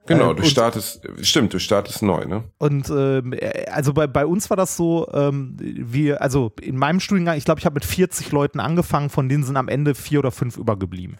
[0.07, 2.45] Genau, Ähm, du und- startest, stimmt, du startest neu, ne?
[2.59, 7.01] Und ähm, äh, also bei, bei uns war das so, ähm, wir, also in meinem
[7.01, 10.19] Studiengang, ich glaube, ich habe mit 40 Leuten angefangen, von denen sind am Ende vier
[10.21, 11.17] oder fünf übergeblieben.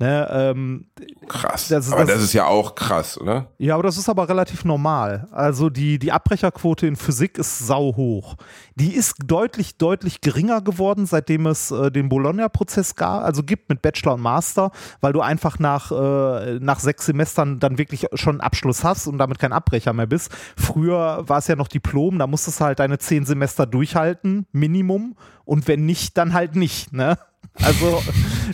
[0.00, 0.86] Ne, ähm,
[1.26, 1.66] Krass.
[1.68, 3.48] Das ist- aber das- das ist ja auch krass, oder?
[3.58, 5.26] ja, aber das ist aber relativ normal.
[5.32, 8.36] Also die, die Abbrecherquote in Physik ist sau hoch.
[8.76, 13.82] Die ist deutlich, deutlich geringer geworden, seitdem es äh, den Bologna-Prozess gab, also gibt mit
[13.82, 14.70] Bachelor und Master,
[15.00, 19.18] weil du einfach nach, äh, nach sechs Semestern dann wirklich schon einen Abschluss hast und
[19.18, 20.30] damit kein Abbrecher mehr bist.
[20.56, 25.16] Früher war es ja noch Diplom, da musstest du halt deine zehn Semester durchhalten, Minimum.
[25.44, 27.18] Und wenn nicht, dann halt nicht, ne?
[27.62, 28.02] Also,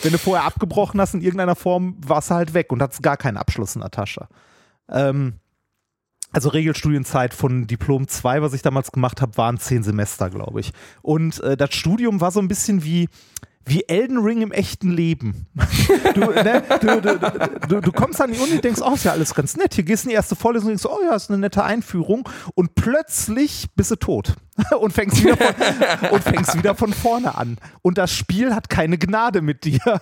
[0.03, 3.17] wenn du vorher abgebrochen hast in irgendeiner Form, warst du halt weg und hattest gar
[3.17, 4.29] keinen Abschluss in der Tasche.
[4.89, 5.35] Ähm,
[6.33, 10.73] also Regelstudienzeit von Diplom 2, was ich damals gemacht habe, waren zehn Semester, glaube ich.
[11.01, 13.09] Und äh, das Studium war so ein bisschen wie,
[13.67, 15.47] wie Elden Ring im echten Leben.
[16.15, 17.01] Du, ne, du,
[17.69, 19.75] du, du, kommst an die Uni und denkst, oh, ist ja alles ganz nett.
[19.75, 22.29] Hier gehst in die erste Vorlesung und denkst, oh ja, ist eine nette Einführung.
[22.55, 24.35] Und plötzlich bist du tot
[24.81, 27.59] und fängst wieder von, und fängst wieder von vorne an.
[27.83, 30.01] Und das Spiel hat keine Gnade mit dir.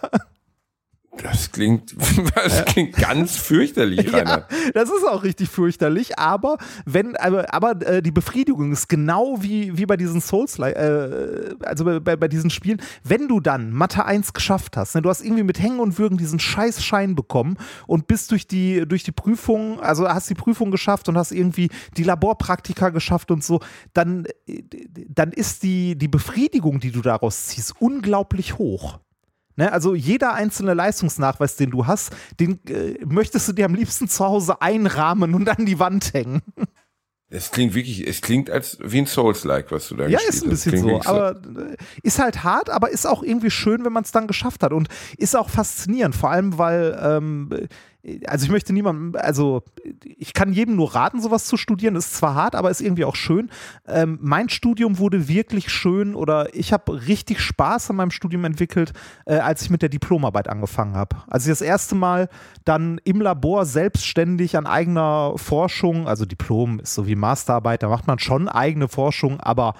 [1.19, 1.95] Das klingt,
[2.35, 4.49] das klingt ganz fürchterlich, Ja, Rainer.
[4.73, 6.57] das ist auch richtig fürchterlich, aber
[6.87, 11.85] wenn, aber, aber äh, die Befriedigung ist genau wie, wie bei diesen Souls, äh, also
[11.85, 15.23] bei, bei, bei diesen Spielen, wenn du dann Mathe 1 geschafft hast, ne, du hast
[15.23, 19.13] irgendwie mit Hängen und Würgen diesen scheiß Schein bekommen und bist durch die, durch die
[19.13, 23.61] Prüfung, also hast die Prüfung geschafft und hast irgendwie die Laborpraktika geschafft und so,
[23.93, 24.63] dann, äh,
[25.09, 28.99] dann ist die, die Befriedigung, die du daraus ziehst, unglaublich hoch.
[29.57, 34.09] Ne, also jeder einzelne Leistungsnachweis, den du hast, den äh, möchtest du dir am liebsten
[34.09, 36.43] zu Hause einrahmen und an die Wand hängen.
[37.29, 40.43] Es klingt wirklich, es klingt als wie ein Souls-like, was du da Ja, gespielt ist
[40.45, 40.65] ein hast.
[40.65, 41.31] bisschen so, aber
[41.71, 44.73] äh, ist halt hart, aber ist auch irgendwie schön, wenn man es dann geschafft hat
[44.75, 47.49] und ist auch faszinierend, vor allem weil, ähm,
[48.27, 49.63] also ich möchte niemandem, also
[50.03, 53.15] ich kann jedem nur raten, sowas zu studieren, ist zwar hart, aber ist irgendwie auch
[53.15, 53.49] schön.
[53.87, 58.93] Ähm, mein Studium wurde wirklich schön oder ich habe richtig Spaß an meinem Studium entwickelt,
[59.27, 61.17] äh, als ich mit der Diplomarbeit angefangen habe.
[61.29, 62.29] Als ich das erste Mal
[62.65, 68.09] dann im Labor selbstständig an eigener Forschung, also Diplom ist so wie Masterarbeit, da macht
[68.09, 69.75] man schon eigene Forschung, aber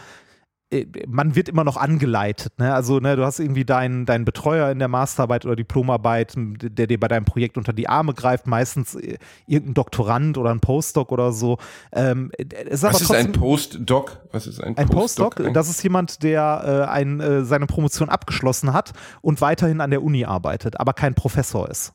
[1.07, 2.59] man wird immer noch angeleitet.
[2.59, 2.73] Ne?
[2.73, 6.99] Also ne, du hast irgendwie deinen, deinen Betreuer in der Masterarbeit oder Diplomarbeit, der dir
[6.99, 11.33] bei deinem Projekt unter die Arme greift, meistens äh, irgendein Doktorand oder ein Postdoc oder
[11.33, 11.59] so.
[11.93, 14.21] Ähm, ist Was ist ein trotzdem- Postdoc?
[14.33, 18.09] Was ist ein, ein Postdoc, Ein- das ist jemand, der äh, ein, äh, seine Promotion
[18.09, 21.93] abgeschlossen hat und weiterhin an der Uni arbeitet, aber kein Professor ist.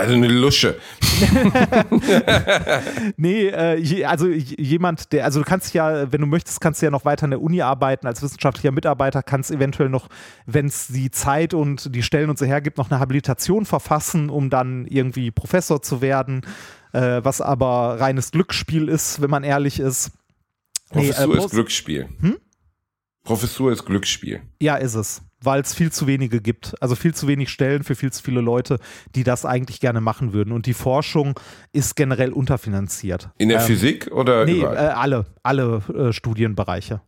[0.00, 0.76] Also eine Lusche.
[3.16, 6.86] Nee, äh, je, also jemand, der, also du kannst ja, wenn du möchtest, kannst du
[6.86, 10.08] ja noch weiter an der Uni arbeiten als wissenschaftlicher Mitarbeiter, kannst eventuell noch,
[10.46, 14.48] wenn es die Zeit und die Stellen und so hergibt, noch eine Habilitation verfassen, um
[14.48, 16.40] dann irgendwie Professor zu werden,
[16.92, 20.12] äh, was aber reines Glücksspiel ist, wenn man ehrlich ist.
[20.94, 22.08] Nee, äh, Professur ist Glücksspiel.
[22.20, 22.36] Hm?
[23.24, 24.40] Professur ist Glücksspiel.
[24.60, 25.22] Ja, ist es.
[25.42, 26.74] Weil es viel zu wenige gibt.
[26.80, 28.78] Also viel zu wenig Stellen für viel zu viele Leute,
[29.14, 30.52] die das eigentlich gerne machen würden.
[30.52, 31.38] Und die Forschung
[31.72, 33.30] ist generell unterfinanziert.
[33.38, 37.00] In der Ähm, Physik oder Nee, äh, alle, alle äh, Studienbereiche.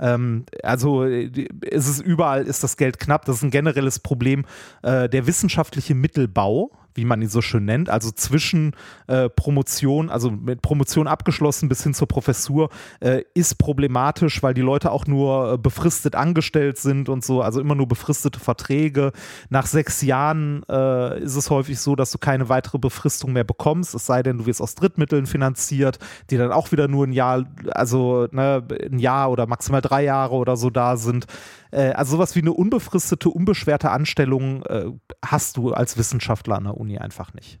[0.00, 1.26] Ähm, also äh,
[1.62, 3.24] ist es überall ist das Geld knapp.
[3.24, 4.44] Das ist ein generelles Problem.
[4.82, 8.74] Äh, der wissenschaftliche Mittelbau, wie man ihn so schön nennt, also zwischen
[9.06, 12.70] äh, Promotion, also mit Promotion abgeschlossen bis hin zur Professur,
[13.00, 17.60] äh, ist problematisch, weil die Leute auch nur äh, befristet angestellt sind und so, also
[17.60, 19.12] immer nur befristete Verträge.
[19.48, 23.94] Nach sechs Jahren äh, ist es häufig so, dass du keine weitere Befristung mehr bekommst,
[23.94, 25.98] es sei denn, du wirst aus Drittmitteln finanziert,
[26.30, 30.34] die dann auch wieder nur ein Jahr, also ne, ein Jahr oder maximal drei Jahre
[30.34, 31.26] oder so da sind.
[31.70, 34.86] Äh, also sowas wie eine unbefristete, unbeschwerte Anstellung äh,
[35.24, 37.60] hast du als Wissenschaftler an der Uni einfach nicht.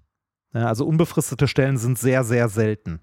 [0.54, 3.00] Ja, also unbefristete Stellen sind sehr, sehr selten.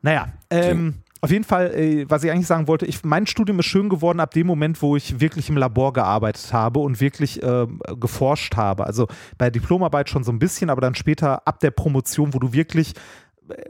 [0.00, 3.66] Naja, ähm, auf jeden Fall, äh, was ich eigentlich sagen wollte, ich, mein Studium ist
[3.66, 7.80] schön geworden ab dem Moment, wo ich wirklich im Labor gearbeitet habe und wirklich ähm,
[7.98, 8.86] geforscht habe.
[8.86, 12.38] Also bei der Diplomarbeit schon so ein bisschen, aber dann später ab der Promotion, wo
[12.38, 12.94] du wirklich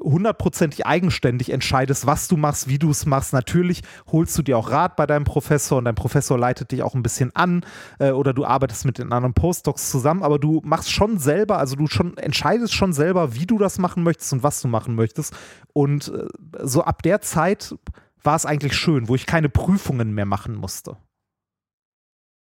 [0.00, 3.32] hundertprozentig eigenständig entscheidest, was du machst, wie du es machst.
[3.32, 6.94] Natürlich holst du dir auch Rat bei deinem Professor und dein Professor leitet dich auch
[6.94, 7.64] ein bisschen an
[7.98, 11.76] äh, oder du arbeitest mit den anderen Postdocs zusammen, aber du machst schon selber, also
[11.76, 15.34] du schon entscheidest schon selber, wie du das machen möchtest und was du machen möchtest.
[15.72, 16.26] Und äh,
[16.62, 17.74] so ab der Zeit
[18.22, 20.96] war es eigentlich schön, wo ich keine Prüfungen mehr machen musste.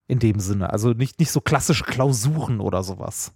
[0.07, 0.69] In dem Sinne.
[0.69, 3.33] Also nicht, nicht so klassische Klausuren oder sowas.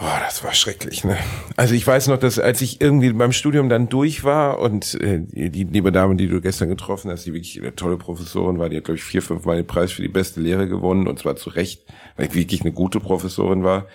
[0.00, 1.16] Oh, das war schrecklich, ne?
[1.56, 5.18] Also ich weiß noch, dass als ich irgendwie beim Studium dann durch war und äh,
[5.20, 8.76] die, liebe Dame, die du gestern getroffen hast, die wirklich eine tolle Professorin war, die
[8.76, 11.34] hat, glaube ich, vier, fünf Mal den Preis für die beste Lehre gewonnen und zwar
[11.34, 11.84] zu Recht,
[12.16, 13.88] weil ich wirklich eine gute Professorin war.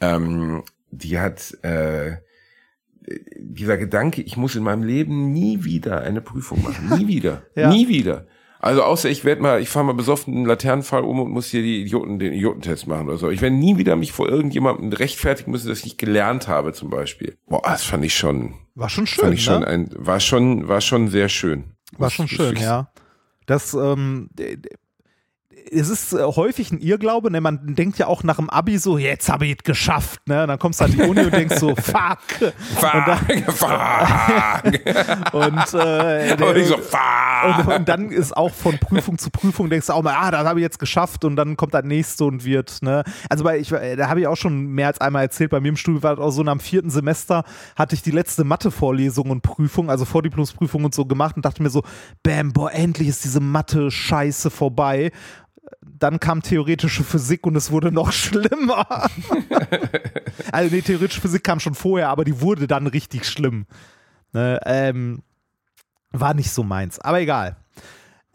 [0.00, 2.16] Ähm, die hat äh,
[3.38, 6.98] dieser Gedanke, ich muss in meinem Leben nie wieder eine Prüfung machen.
[6.98, 7.42] Nie wieder.
[7.54, 7.68] Ja.
[7.68, 8.26] Nie wieder.
[8.66, 11.62] Also außer ich werde mal, ich fahre mal besoffen einen Laternenfall um und muss hier
[11.62, 13.30] die Idioten, den Idiotentest machen oder so.
[13.30, 16.90] Ich werde nie wieder mich vor irgendjemandem rechtfertigen müssen, dass ich nicht gelernt habe, zum
[16.90, 17.36] Beispiel.
[17.46, 19.22] Boah, das fand ich schon, War schon schön.
[19.22, 19.66] fand ich schon ne?
[19.68, 21.64] ein, war schon, war schon sehr schön.
[21.96, 22.90] War Das schon schön, wirklich- ja.
[23.46, 24.28] Das, ähm,
[25.70, 27.40] es ist äh, häufig ein Irrglaube, ne?
[27.40, 30.46] man denkt ja auch nach dem Abi so, jetzt habe ich es geschafft, ne?
[30.46, 32.18] Dann kommst du an die Uni und denkst so, fuck.
[32.76, 33.74] Fuck, fuck.
[35.32, 37.76] Und, äh, ich so, und, fuck.
[37.76, 40.60] und dann ist auch von Prüfung zu Prüfung denkst du auch mal, ah, das habe
[40.60, 43.02] ich jetzt geschafft und dann kommt das nächste und wird, ne?
[43.28, 45.76] Also bei, ich, da habe ich auch schon mehr als einmal erzählt, bei mir im
[45.76, 47.44] Studium war das auch so, nach dem vierten Semester
[47.76, 51.70] hatte ich die letzte Mathe-Vorlesung und Prüfung, also Vordiplomsprüfung und so gemacht und dachte mir
[51.70, 51.82] so,
[52.22, 55.10] bam, boah, endlich ist diese Mathe-Scheiße vorbei.
[55.98, 58.86] Dann kam theoretische Physik und es wurde noch schlimmer.
[60.52, 63.66] also nee, theoretische Physik kam schon vorher, aber die wurde dann richtig schlimm.
[64.32, 65.22] Ne, ähm,
[66.10, 67.56] war nicht so meins, aber egal.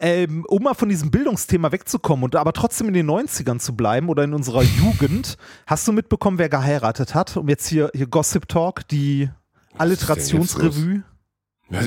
[0.04, 4.08] Ähm, um mal von diesem Bildungsthema wegzukommen und aber trotzdem in den 90ern zu bleiben
[4.08, 7.36] oder in unserer Jugend, hast du mitbekommen, wer geheiratet hat?
[7.36, 9.30] Um jetzt hier, hier Gossip Talk, die
[9.78, 11.04] Alliterationsrevue.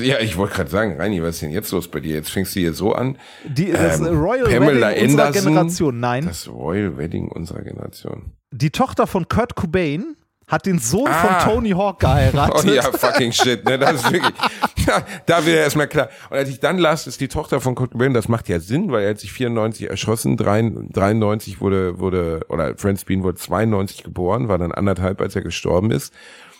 [0.02, 2.14] Ja, ich wollte gerade sagen, Reini, was ist denn jetzt los bei dir?
[2.16, 3.18] Jetzt fängst du hier so an.
[3.44, 6.00] Die, das Ähm, Royal Pamela Wedding unserer Anderson, Generation.
[6.00, 8.32] Nein, Das Royal Wedding unserer Generation.
[8.50, 10.16] die Tochter von Kurt Cobain
[10.48, 11.40] hat den Sohn Ah.
[11.40, 12.64] von Tony Hawk geheiratet.
[12.64, 13.78] Oh ja, fucking shit, ne?
[13.78, 14.34] Das ist wirklich.
[14.86, 16.08] Ja, da wird erstmal klar.
[16.30, 18.92] Und als ich dann las, ist die Tochter von Kurt Cobain, das macht ja Sinn,
[18.92, 24.46] weil er hat sich 94 erschossen, 93 wurde, wurde, oder Franz Bean wurde 92 geboren,
[24.48, 26.12] war dann anderthalb, als er gestorben ist.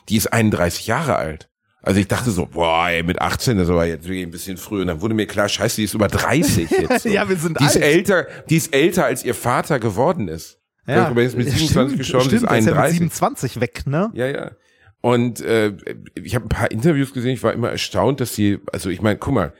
[0.08, 1.48] Die ist 31 Jahre alt.
[1.86, 4.80] Also ich dachte so, boah, ey, mit 18, das war jetzt wirklich ein bisschen früh.
[4.80, 7.02] Und dann wurde mir klar, scheiße, die ist über 30 jetzt.
[7.04, 7.08] So.
[7.08, 7.84] Ja, wir sind die ist alt.
[7.84, 10.58] älter, die ist älter, als ihr Vater geworden ist.
[10.84, 12.98] Kurt Cobain ist mit 27 stimmt, gestorben, stimmt, sie ist der ist ja mit 31.
[12.98, 14.10] 27 weg, ne?
[14.14, 14.50] Ja, ja.
[15.00, 15.76] Und äh,
[16.14, 19.18] ich habe ein paar Interviews gesehen, ich war immer erstaunt, dass sie, also ich meine,
[19.18, 19.52] guck mal,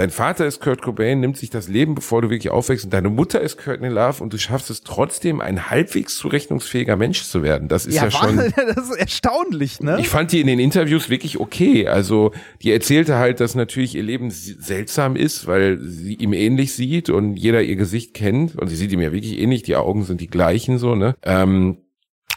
[0.00, 3.10] dein Vater ist Kurt Cobain, nimmt sich das Leben, bevor du wirklich aufwächst, und deine
[3.10, 7.68] Mutter ist Kurt Love und du schaffst es trotzdem, ein halbwegs zurechnungsfähiger Mensch zu werden.
[7.68, 8.38] Das ist ja, schon.
[8.38, 9.98] Wahnsinn, das ist erstaunlich, ne?
[10.00, 11.86] Ich fand die in den Interviews wirklich okay.
[11.86, 12.32] Also
[12.62, 17.36] die erzählte halt, dass natürlich ihr Leben seltsam ist, weil sie ihm ähnlich sieht und
[17.36, 19.64] jeder ihr Gesicht kennt und sie sieht ihm ja wirklich ähnlich.
[19.64, 21.14] Die Augen sind die gleichen so ne.
[21.22, 21.76] Ähm,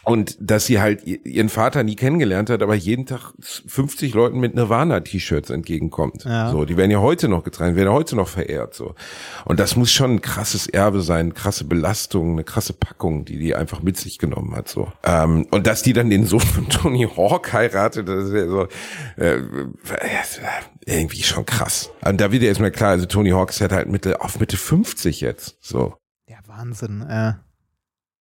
[0.03, 4.53] und dass sie halt ihren Vater nie kennengelernt hat, aber jeden Tag 50 Leuten mit
[4.53, 6.25] Nirvana-T-Shirts entgegenkommt.
[6.25, 6.51] Ja.
[6.51, 8.73] So, die werden ja heute noch getragen, werden ja heute noch verehrt.
[8.73, 8.95] So,
[9.45, 13.55] und das muss schon ein krasses Erbe sein, krasse Belastung, eine krasse Packung, die die
[13.55, 14.67] einfach mit sich genommen hat.
[14.67, 18.47] So, ähm, und dass die dann den Sohn von Tony Hawk heiratet, das ist ja
[18.47, 18.67] so
[19.15, 19.41] äh,
[20.85, 21.91] irgendwie schon krass.
[22.05, 25.21] Und da wird ja erstmal klar, also Tony Hawk ist halt Mitte auf Mitte 50
[25.21, 25.57] jetzt.
[25.61, 25.95] So,
[26.27, 27.01] Ja, Wahnsinn.
[27.01, 27.33] Äh.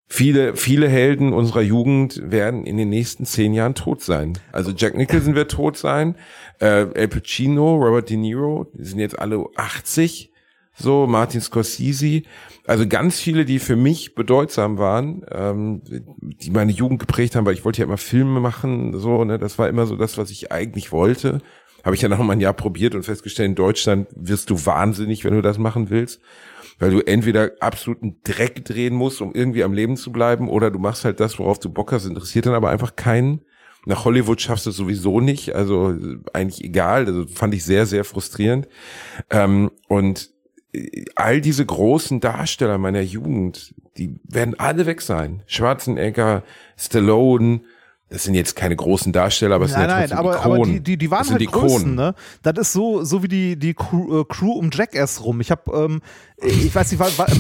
[0.09, 4.38] Viele, viele Helden unserer Jugend werden in den nächsten zehn Jahren tot sein.
[4.53, 6.16] Also Jack Nicholson wird tot sein,
[6.61, 10.32] äh, El Pacino, Robert De Niro, die sind jetzt alle 80,
[10.74, 12.22] so, Martin Scorsese.
[12.66, 17.55] Also ganz viele, die für mich bedeutsam waren, ähm, die meine Jugend geprägt haben, weil
[17.55, 20.53] ich wollte ja immer Filme machen, so, ne, das war immer so das, was ich
[20.53, 21.40] eigentlich wollte.
[21.84, 25.24] Habe ich ja noch mal ein Jahr probiert und festgestellt, in Deutschland wirst du wahnsinnig,
[25.24, 26.20] wenn du das machen willst
[26.82, 30.80] weil du entweder absoluten Dreck drehen musst, um irgendwie am Leben zu bleiben, oder du
[30.80, 33.42] machst halt das, worauf du Bock hast, interessiert dann aber einfach keinen.
[33.86, 37.86] Nach Hollywood schaffst du es sowieso nicht, also äh, eigentlich egal, also fand ich sehr,
[37.86, 38.66] sehr frustrierend.
[39.30, 40.30] Ähm, und
[40.72, 45.44] äh, all diese großen Darsteller meiner Jugend, die werden alle weg sein.
[45.46, 46.42] Schwarzenegger,
[46.76, 47.60] Stallone,
[48.12, 50.62] das sind jetzt keine großen Darsteller, aber es Nein, sind ja nein, aber, Ikonen.
[50.62, 51.68] aber die, die, die waren halt Ikonen.
[51.68, 52.14] Größen, ne?
[52.42, 55.40] Das ist so, so wie die, die Crew, äh, Crew um Jackass rum.
[55.40, 56.02] Ich habe, ähm,
[56.43, 57.32] ich weiß nicht, war, war, äh,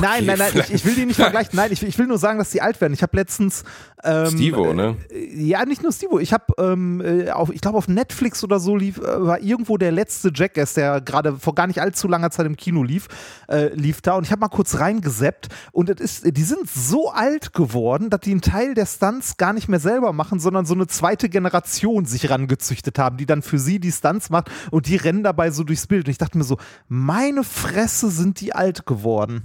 [0.00, 1.52] nein, nein, nein, ich, ich will die nicht vergleichen.
[1.56, 2.92] Nein, ich, will- ich will nur sagen, dass die alt werden.
[2.92, 3.64] Ich habe letztens
[4.02, 4.96] ähm, Steve-O, ne?
[5.34, 6.20] Ja, nicht nur Steve.
[6.20, 9.78] Ich habe, ähm, äh, auf, ich glaube, auf Netflix oder so lief, äh, war irgendwo
[9.78, 13.08] der letzte Jackass, der gerade vor gar nicht allzu langer Zeit im Kino lief,
[13.48, 14.14] äh, lief da.
[14.14, 15.48] Und ich habe mal kurz reingeseppt.
[15.72, 19.54] Und es ist, die sind so alt geworden, dass die einen Teil der Stunts gar
[19.54, 23.58] nicht mehr selber machen, sondern so eine zweite Generation sich rangezüchtet haben, die dann für
[23.58, 26.04] sie die Stunts macht und die rennen dabei so durchs Bild.
[26.06, 29.44] Und ich dachte mir so, meine Fresse sind die alt geworden.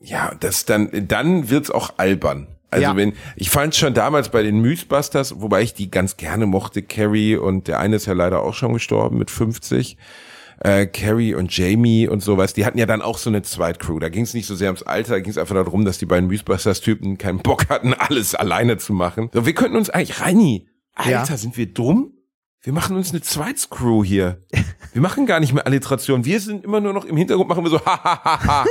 [0.00, 2.46] Ja, das dann, dann wird's auch albern.
[2.70, 2.96] Also Ja.
[2.96, 7.36] wenn, ich fand schon damals bei den Mythbusters, wobei ich die ganz gerne mochte, Carrie
[7.36, 9.96] und der eine ist ja leider auch schon gestorben mit 50.
[10.60, 14.00] Äh, Carrie und Jamie und sowas, die hatten ja dann auch so eine Zweitcrew.
[14.00, 16.06] Da ging es nicht so sehr ums Alter, da ging es einfach darum, dass die
[16.06, 19.30] beiden Mythbusters-Typen keinen Bock hatten, alles alleine zu machen.
[19.32, 21.36] So, wir könnten uns eigentlich, Reini, Alter, Ja.
[21.36, 22.12] sind wir dumm?
[22.62, 24.42] Wir machen uns eine Zweitscrew hier.
[24.92, 26.24] Wir machen gar nicht mehr Alliteration.
[26.24, 28.64] Wir sind immer nur noch im Hintergrund, machen wir so, ha, ha, ha, ha.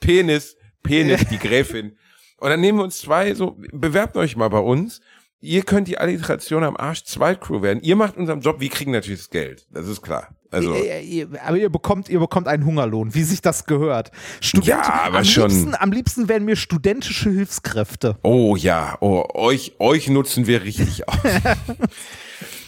[0.00, 1.96] Penis, Penis, die Gräfin.
[2.38, 5.00] Und dann nehmen wir uns zwei, so, bewerbt euch mal bei uns.
[5.40, 7.80] Ihr könnt die Alliteration am Arsch Zweitcrew werden.
[7.82, 9.66] Ihr macht unseren Job, wir kriegen natürlich das Geld.
[9.70, 10.28] Das ist klar.
[10.50, 10.74] Also
[11.44, 14.10] Aber ihr bekommt, ihr bekommt einen Hungerlohn, wie sich das gehört.
[14.40, 18.18] Student, Ja, aber am schon- Liebsten, am liebsten wären mir studentische Hilfskräfte.
[18.22, 21.16] Oh ja, oh, euch, euch nutzen wir richtig aus.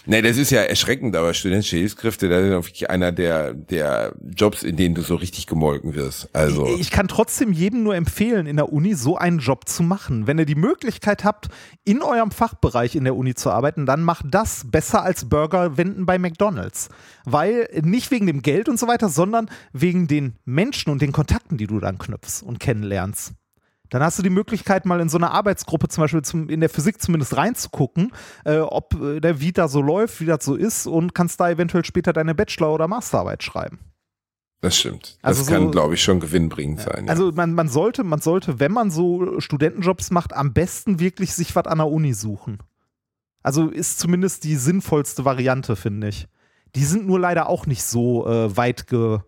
[0.07, 4.63] Nee, das ist ja erschreckend, aber studentische Hilfskräfte, das ist wirklich einer der, der Jobs,
[4.63, 6.29] in denen du so richtig gemolken wirst.
[6.35, 10.27] Also, Ich kann trotzdem jedem nur empfehlen, in der Uni so einen Job zu machen.
[10.27, 11.49] Wenn ihr die Möglichkeit habt,
[11.85, 16.05] in eurem Fachbereich in der Uni zu arbeiten, dann macht das besser als Burger wenden
[16.05, 16.91] bei McDonalds.
[17.25, 21.57] Weil nicht wegen dem Geld und so weiter, sondern wegen den Menschen und den Kontakten,
[21.57, 23.33] die du dann knüpfst und kennenlernst.
[23.95, 26.69] Dann hast du die Möglichkeit, mal in so eine Arbeitsgruppe zum Beispiel zum, in der
[26.69, 28.11] Physik zumindest reinzugucken,
[28.45, 31.49] äh, ob äh, der wie da so läuft, wie das so ist und kannst da
[31.49, 33.79] eventuell später deine Bachelor- oder Masterarbeit schreiben.
[34.63, 35.17] das stimmt.
[35.23, 37.05] Also das so- kann, glaube ich, schon gewinnbringend sein.
[37.05, 37.11] Ja.
[37.11, 41.55] Also man, man sollte, man sollte, wenn man so Studentenjobs macht, am besten wirklich sich
[41.55, 42.59] was an der Uni suchen.
[43.45, 46.27] Also ist zumindest die sinnvollste Variante, finde ich.
[46.75, 49.21] Die sind nur leider auch nicht so äh, weit ge.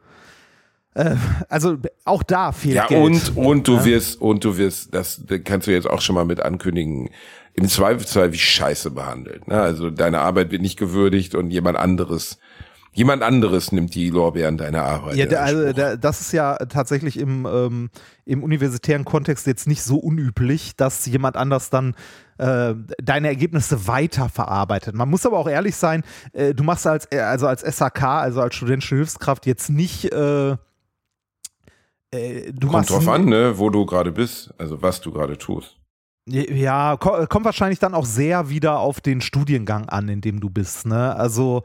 [0.97, 1.17] Äh,
[1.51, 3.03] also auch da fehlt Ja, Geld.
[3.03, 6.41] und, und du wirst, und du wirst, das kannst du jetzt auch schon mal mit
[6.41, 7.11] ankündigen,
[7.53, 9.47] im Zweifelsfall wie scheiße behandelt.
[9.47, 9.61] Ne?
[9.61, 12.39] Also deine Arbeit wird nicht gewürdigt und jemand anderes,
[12.93, 15.17] jemand anderes nimmt die Lorbeeren deiner Arbeit.
[15.17, 17.91] Ja, also, da, das ist ja tatsächlich im, ähm,
[18.25, 21.95] im universitären Kontext jetzt nicht so unüblich, dass jemand anders dann
[22.39, 24.95] äh, deine Ergebnisse weiterverarbeitet.
[24.95, 28.41] Man muss aber auch ehrlich sein, äh, du machst als, äh, also als SAK, also
[28.41, 30.57] als studentische Hilfskraft jetzt nicht äh,
[32.17, 35.77] äh, du Kommt drauf an, ne, wo du gerade bist, also was du gerade tust.
[36.29, 40.51] Ja, ko kommt wahrscheinlich dann auch sehr wieder auf den Studiengang an, in dem du
[40.51, 40.85] bist.
[40.85, 41.15] Ne?
[41.15, 41.63] Also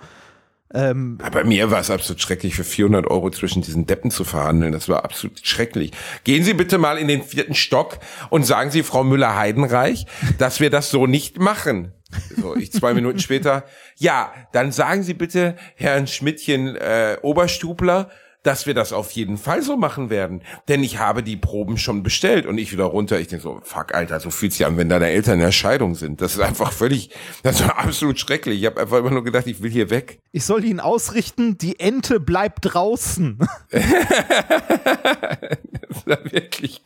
[0.73, 4.71] ähm, Bei mir war es absolut schrecklich, für 400 Euro zwischen diesen Deppen zu verhandeln.
[4.71, 5.91] Das war absolut schrecklich.
[6.23, 7.99] Gehen Sie bitte mal in den vierten Stock
[8.29, 10.05] und sagen Sie Frau Müller-Heidenreich,
[10.37, 11.93] dass wir das so nicht machen.
[12.39, 13.63] So, ich zwei Minuten später.
[13.97, 18.09] Ja, dann sagen Sie bitte Herrn Schmidtchen äh, Oberstubler,
[18.43, 20.41] dass wir das auf jeden Fall so machen werden.
[20.67, 23.19] Denn ich habe die Proben schon bestellt und ich wieder runter.
[23.19, 25.95] Ich denke so, fuck, Alter, so fühlt sich an, wenn deine Eltern in der Scheidung
[25.95, 26.21] sind.
[26.21, 27.11] Das ist einfach völlig,
[27.43, 28.59] das war absolut schrecklich.
[28.59, 30.19] Ich habe einfach immer nur gedacht, ich will hier weg.
[30.31, 33.37] ich soll ihn ausrichten, die Ente bleibt draußen.
[35.91, 36.81] Das war wirklich,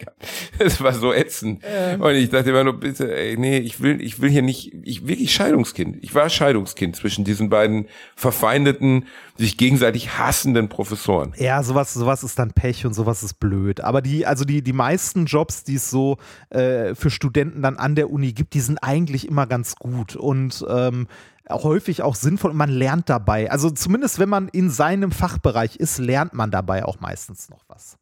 [0.58, 1.62] es war so ätzend.
[2.00, 5.08] Und ich dachte immer nur, bitte, ey, nee, ich will, ich will hier nicht, ich
[5.08, 5.98] wirklich Scheidungskind.
[6.02, 9.06] Ich war Scheidungskind zwischen diesen beiden verfeindeten,
[9.38, 11.34] sich gegenseitig hassenden Professoren.
[11.38, 13.82] Ja, sowas, sowas ist dann Pech und sowas ist blöd.
[13.82, 16.18] Aber die, also die, die meisten Jobs, die es so
[16.50, 20.66] äh, für Studenten dann an der Uni gibt, die sind eigentlich immer ganz gut und
[20.70, 21.08] ähm,
[21.50, 23.52] häufig auch sinnvoll und man lernt dabei.
[23.52, 27.98] Also zumindest wenn man in seinem Fachbereich ist, lernt man dabei auch meistens noch was.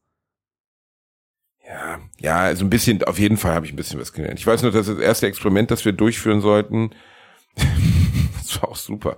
[1.66, 4.39] Ja, ja, also ein bisschen, auf jeden Fall habe ich ein bisschen was gelernt.
[4.39, 6.91] Ich weiß nur, dass das erste Experiment, das wir durchführen sollten,
[8.38, 9.18] das war auch super.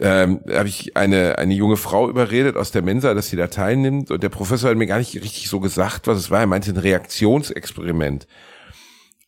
[0.00, 4.10] Ähm, habe ich eine, eine junge Frau überredet aus der Mensa, dass sie da teilnimmt.
[4.12, 6.40] Und der Professor hat mir gar nicht richtig so gesagt, was es war.
[6.40, 8.26] Er meinte ein Reaktionsexperiment.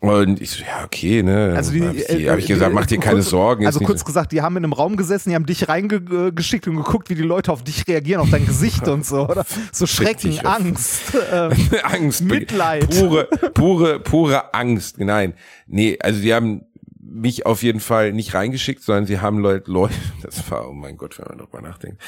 [0.02, 1.52] Und ich so, ja, okay, ne.
[1.54, 3.66] Also die, hab ich, äh, hab ich gesagt, die- mach dir keine kurz, Sorgen.
[3.66, 7.10] Also kurz gesagt, die haben in einem Raum gesessen, die haben dich reingeschickt und geguckt,
[7.10, 9.44] wie die Leute auf dich reagieren, auf dein Gesicht und so, oder?
[9.72, 11.12] So Schrecken, Angst.
[11.12, 11.18] so,
[11.82, 12.22] Angst.
[12.22, 12.88] Mitleid.
[12.88, 14.98] Pure, pure, pure Angst.
[14.98, 15.34] Nein.
[15.66, 16.62] Nee, also die haben
[17.10, 20.96] mich auf jeden Fall nicht reingeschickt, sondern sie haben Leute, Leute, das war, oh mein
[20.96, 22.00] Gott, wenn man darüber nachdenkt.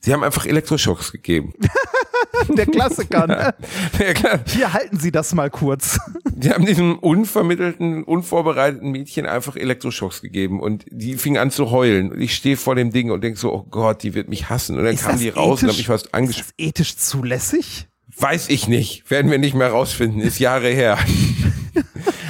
[0.00, 1.54] Sie haben einfach Elektroschocks gegeben.
[2.48, 3.28] der Klassiker.
[3.28, 3.54] Ne?
[4.00, 4.40] ja, klar.
[4.48, 6.00] Hier halten Sie das mal kurz.
[6.28, 12.10] Die haben diesem unvermittelten, unvorbereiteten Mädchen einfach Elektroschocks gegeben und die fing an zu heulen.
[12.10, 14.76] Und ich stehe vor dem Ding und denk so, oh Gott, die wird mich hassen.
[14.76, 16.44] Und dann Ist kam die raus und ethisch- hab mich fast Ist angeschaut.
[16.46, 17.86] das ethisch zulässig?
[18.18, 19.08] Weiß ich nicht.
[19.08, 20.20] Werden wir nicht mehr rausfinden.
[20.20, 20.98] Ist Jahre her.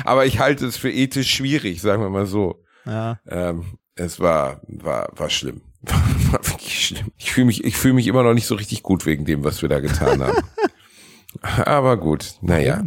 [0.05, 2.63] Aber ich halte es für ethisch schwierig, sagen wir mal so.
[2.87, 3.19] Ja.
[3.29, 5.63] Ähm, es war, war, war schlimm.
[6.31, 7.09] War wirklich schlimm.
[7.19, 9.61] Ich fühle mich, ich fühle mich immer noch nicht so richtig gut wegen dem, was
[9.63, 10.39] wir da getan haben.
[11.65, 12.83] Aber gut, naja.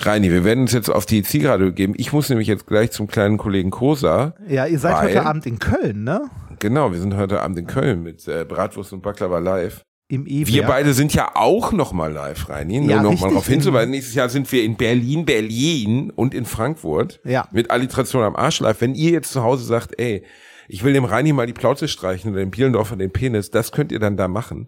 [0.00, 1.94] Reini, wir werden uns jetzt auf die Zielgerade begeben.
[1.96, 4.34] Ich muss nämlich jetzt gleich zum kleinen Kollegen Kosa.
[4.48, 6.28] Ja, ihr seid Weil- heute Abend in Köln, ne?
[6.58, 9.82] Genau, wir sind heute Abend in Köln mit äh, Bratwurst und Baklava live.
[10.10, 12.80] Im E Wir beide sind ja auch noch mal live, Reini.
[12.80, 13.28] Nur Ja, noch mal richtig.
[13.30, 13.90] darauf hinzuweisen.
[13.92, 17.20] Nächstes Jahr sind wir in Berlin, Berlin und in Frankfurt.
[17.24, 17.46] Ja.
[17.52, 18.80] Mit Alliteration am Arsch live.
[18.80, 20.24] Wenn ihr jetzt zu Hause sagt, ey,
[20.68, 23.92] ich will dem Reini mal die Plauze streichen oder dem Bielendorfer den Penis, das könnt
[23.92, 24.66] ihr dann da machen.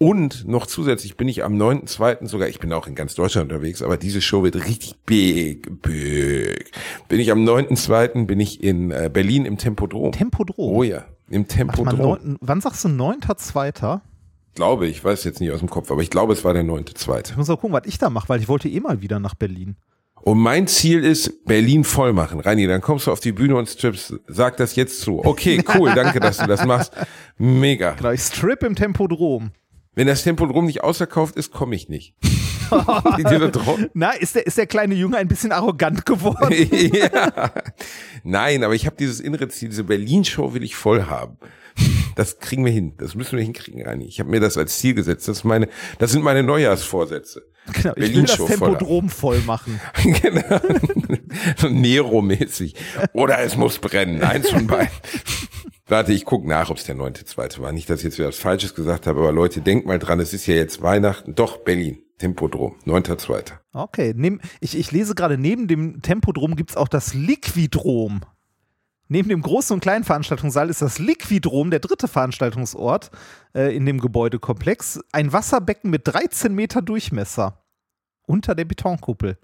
[0.00, 2.26] Und noch zusätzlich bin ich am 9.2.
[2.26, 6.70] sogar, ich bin auch in ganz Deutschland unterwegs, aber diese Show wird richtig big, big.
[7.08, 8.24] Bin ich am 9.2.
[8.26, 10.12] bin ich in äh, Berlin im Tempodrom.
[10.12, 10.76] Tempodrom.
[10.76, 11.98] Oh ja, im Warte mal, Tempodrom.
[12.00, 14.00] neun, wann sagst du 9.2.?
[14.58, 17.30] Glaube ich, weiß jetzt nicht aus dem Kopf, aber ich glaube, es war der 9.2.
[17.30, 19.36] Ich muss mal gucken, was ich da mache, weil ich wollte eh mal wieder nach
[19.36, 19.76] Berlin.
[20.16, 22.40] Und mein Ziel ist, Berlin voll machen.
[22.40, 24.14] Reini, dann kommst du auf die Bühne und strippst.
[24.26, 25.24] Sag das jetzt zu.
[25.24, 26.92] Okay, cool, danke, dass du das machst.
[27.36, 27.92] Mega.
[27.92, 29.52] Genau, ich strip im Tempodrom.
[29.94, 32.16] Wenn das Tempodrom nicht ausverkauft ist, komme ich nicht.
[33.94, 36.52] Na, ist der, ist der kleine Junge ein bisschen arrogant geworden?
[36.92, 37.52] ja.
[38.24, 41.36] Nein, aber ich habe dieses innere Ziel, diese Berlin-Show will ich voll haben.
[42.18, 42.94] Das kriegen wir hin.
[42.98, 44.04] Das müssen wir hinkriegen, Reini.
[44.06, 45.28] Ich habe mir das als Ziel gesetzt.
[45.28, 45.68] Das ist meine,
[46.00, 47.44] das sind meine Neujahrsvorsätze.
[47.72, 48.48] Genau, ich will das haben.
[48.48, 49.80] Tempodrom voll machen.
[50.02, 50.60] genau.
[51.70, 52.74] Nero-mäßig.
[53.12, 54.20] Oder es muss brennen.
[54.24, 54.90] Eins von beiden.
[55.86, 57.70] Warte, ich guck nach, ob es der neunte, zweite war.
[57.70, 60.34] Nicht, dass ich jetzt wieder was Falsches gesagt habe, aber Leute, denkt mal dran, es
[60.34, 61.36] ist ja jetzt Weihnachten.
[61.36, 62.00] Doch, Berlin.
[62.18, 62.74] Tempodrom.
[62.84, 63.60] Neunter, zweiter.
[63.72, 68.22] Okay, nehm, ich, ich lese gerade, neben dem Tempodrom gibt es auch das Liquidrom.
[69.08, 73.10] Neben dem großen und kleinen Veranstaltungssaal ist das Liquidrom der dritte Veranstaltungsort
[73.54, 75.00] äh, in dem Gebäudekomplex.
[75.12, 77.64] Ein Wasserbecken mit 13 Meter Durchmesser.
[78.26, 79.38] Unter der Betonkuppel.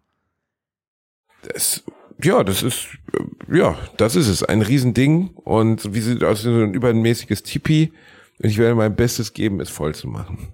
[1.42, 1.82] Das,
[2.22, 4.42] ja, das ist, äh, ja, das ist es.
[4.42, 5.30] Ein Riesending.
[5.30, 7.94] Und wie sieht aus, so ein übermäßiges Tipi.
[8.42, 10.52] Und ich werde mein Bestes geben, es voll zu machen.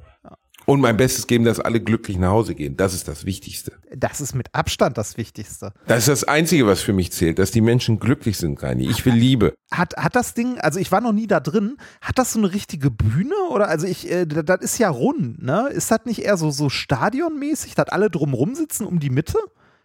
[0.70, 2.76] Und mein Bestes geben, dass alle glücklich nach Hause gehen.
[2.76, 3.72] Das ist das Wichtigste.
[3.92, 5.72] Das ist mit Abstand das Wichtigste.
[5.88, 8.88] Das ist das Einzige, was für mich zählt, dass die Menschen glücklich sind, Reini.
[8.88, 9.52] Ich will Liebe.
[9.72, 12.52] Hat, hat das Ding, also ich war noch nie da drin, hat das so eine
[12.52, 13.34] richtige Bühne?
[13.50, 15.68] Oder also ich, äh, das ist ja rund, ne?
[15.72, 19.38] Ist das nicht eher so, so stadionmäßig, dass alle drumrum sitzen um die Mitte?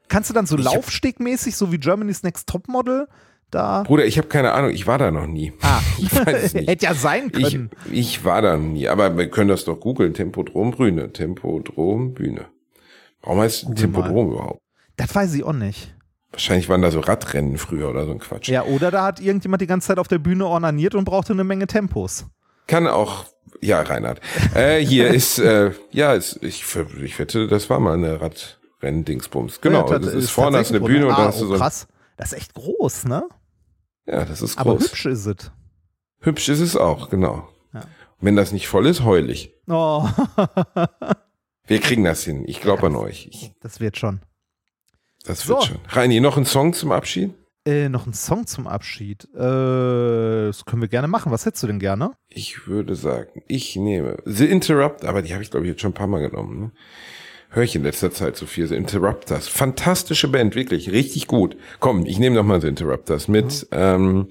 [0.08, 3.08] Kannst du dann so Laufstegmäßig, so wie Germany's Next Topmodel,
[3.52, 3.84] da.
[3.84, 5.54] Bruder, ich habe keine Ahnung, ich war da noch nie.
[5.62, 6.68] Ah, Ich weiß es nicht.
[6.70, 7.70] hätte ja sein Ich, können.
[7.92, 10.14] ich war da noch nie, aber wir können das doch googeln.
[10.14, 11.12] Tempodrom Bühne.
[11.14, 12.48] Tempodrom Bühne.
[13.22, 14.60] Warum heißt Tempodrom überhaupt?
[14.98, 15.96] Das weiß ich auch nicht.
[16.32, 18.50] Wahrscheinlich waren da so Radrennen früher oder so ein Quatsch.
[18.50, 21.44] Ja, oder da hat irgendjemand die ganze Zeit auf der Bühne ornaniert und brauchte eine
[21.46, 22.26] Menge Tempos.
[22.68, 23.26] Kann auch,
[23.62, 24.20] ja, Reinhard.
[24.54, 26.64] Äh, hier ist, äh, ja, ist, ich,
[27.04, 29.62] ich wette, das war mal eine Radrennen-Dingsbums.
[29.62, 31.56] Genau, Ja, das ist vorne du eine Bühne und ah, da hast du oh, so.
[31.56, 31.88] krass.
[32.18, 33.28] Das ist echt groß, ne?
[34.06, 34.86] Ja, das ist Aber groß.
[34.90, 35.52] hübsch ist es.
[36.22, 37.48] Hübsch ist es auch, genau.
[37.74, 37.84] Ja.
[38.20, 39.54] Wenn das nicht voll ist, heul ich.
[39.68, 40.08] Oh,
[41.68, 42.44] Wir kriegen das hin.
[42.48, 43.28] Ich glaube an euch.
[43.32, 44.22] Ich, das wird schon.
[45.26, 45.68] das wird So.
[45.68, 45.80] schon.
[45.90, 47.34] Reini, noch ein Song zum Abschied?
[47.68, 49.26] Äh, noch ein Song zum Abschied.
[49.34, 49.40] Äh,
[50.48, 51.32] das können wir gerne machen.
[51.32, 52.12] Was hättest du denn gerne?
[52.30, 55.90] Ich würde sagen, ich nehme The Interrupt, aber die habe ich glaube ich jetzt schon
[55.92, 56.60] ein paar Mal genommen.
[56.60, 56.72] Ne?
[57.56, 58.68] Höre ich in letzter Zeit so viel.
[58.68, 59.48] The Interrupters.
[59.48, 61.56] Fantastische Band, wirklich, richtig gut.
[61.80, 64.28] Komm, ich nehme noch mal The Interrupters mit ähm,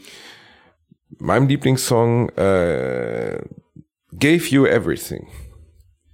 [1.16, 3.40] meinem Lieblingssong äh,
[4.12, 5.26] Gave You Everything.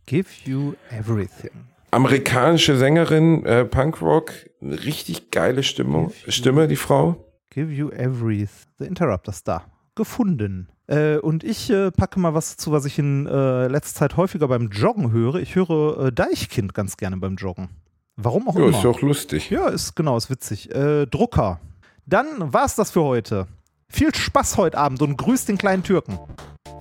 [0.07, 1.51] Give you everything.
[1.91, 4.31] Amerikanische Sängerin, äh, Punkrock,
[4.63, 7.29] richtig geile Stimmung, Stimme, die Frau.
[7.51, 8.69] Give you everything.
[8.79, 9.65] The Interrupters da.
[9.97, 10.69] Gefunden.
[10.91, 14.49] Äh, und ich äh, packe mal was dazu, was ich in äh, letzter Zeit häufiger
[14.49, 15.37] beim Joggen höre.
[15.37, 17.69] Ich höre äh, Deichkind ganz gerne beim Joggen.
[18.17, 18.77] Warum auch Ja, immer.
[18.77, 19.51] ist doch lustig.
[19.51, 20.75] Ja, ist genau, ist witzig.
[20.75, 21.61] Äh, Drucker.
[22.07, 23.47] Dann war's das für heute.
[23.89, 26.19] Viel Spaß heute Abend und grüß den kleinen Türken.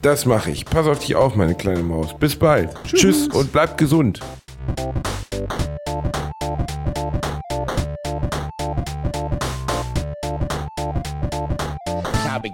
[0.02, 0.66] Das mache ich.
[0.66, 2.18] Pass auf dich auf, meine kleine Maus.
[2.18, 2.76] Bis bald.
[2.86, 4.22] Tschüss und bleib gesund.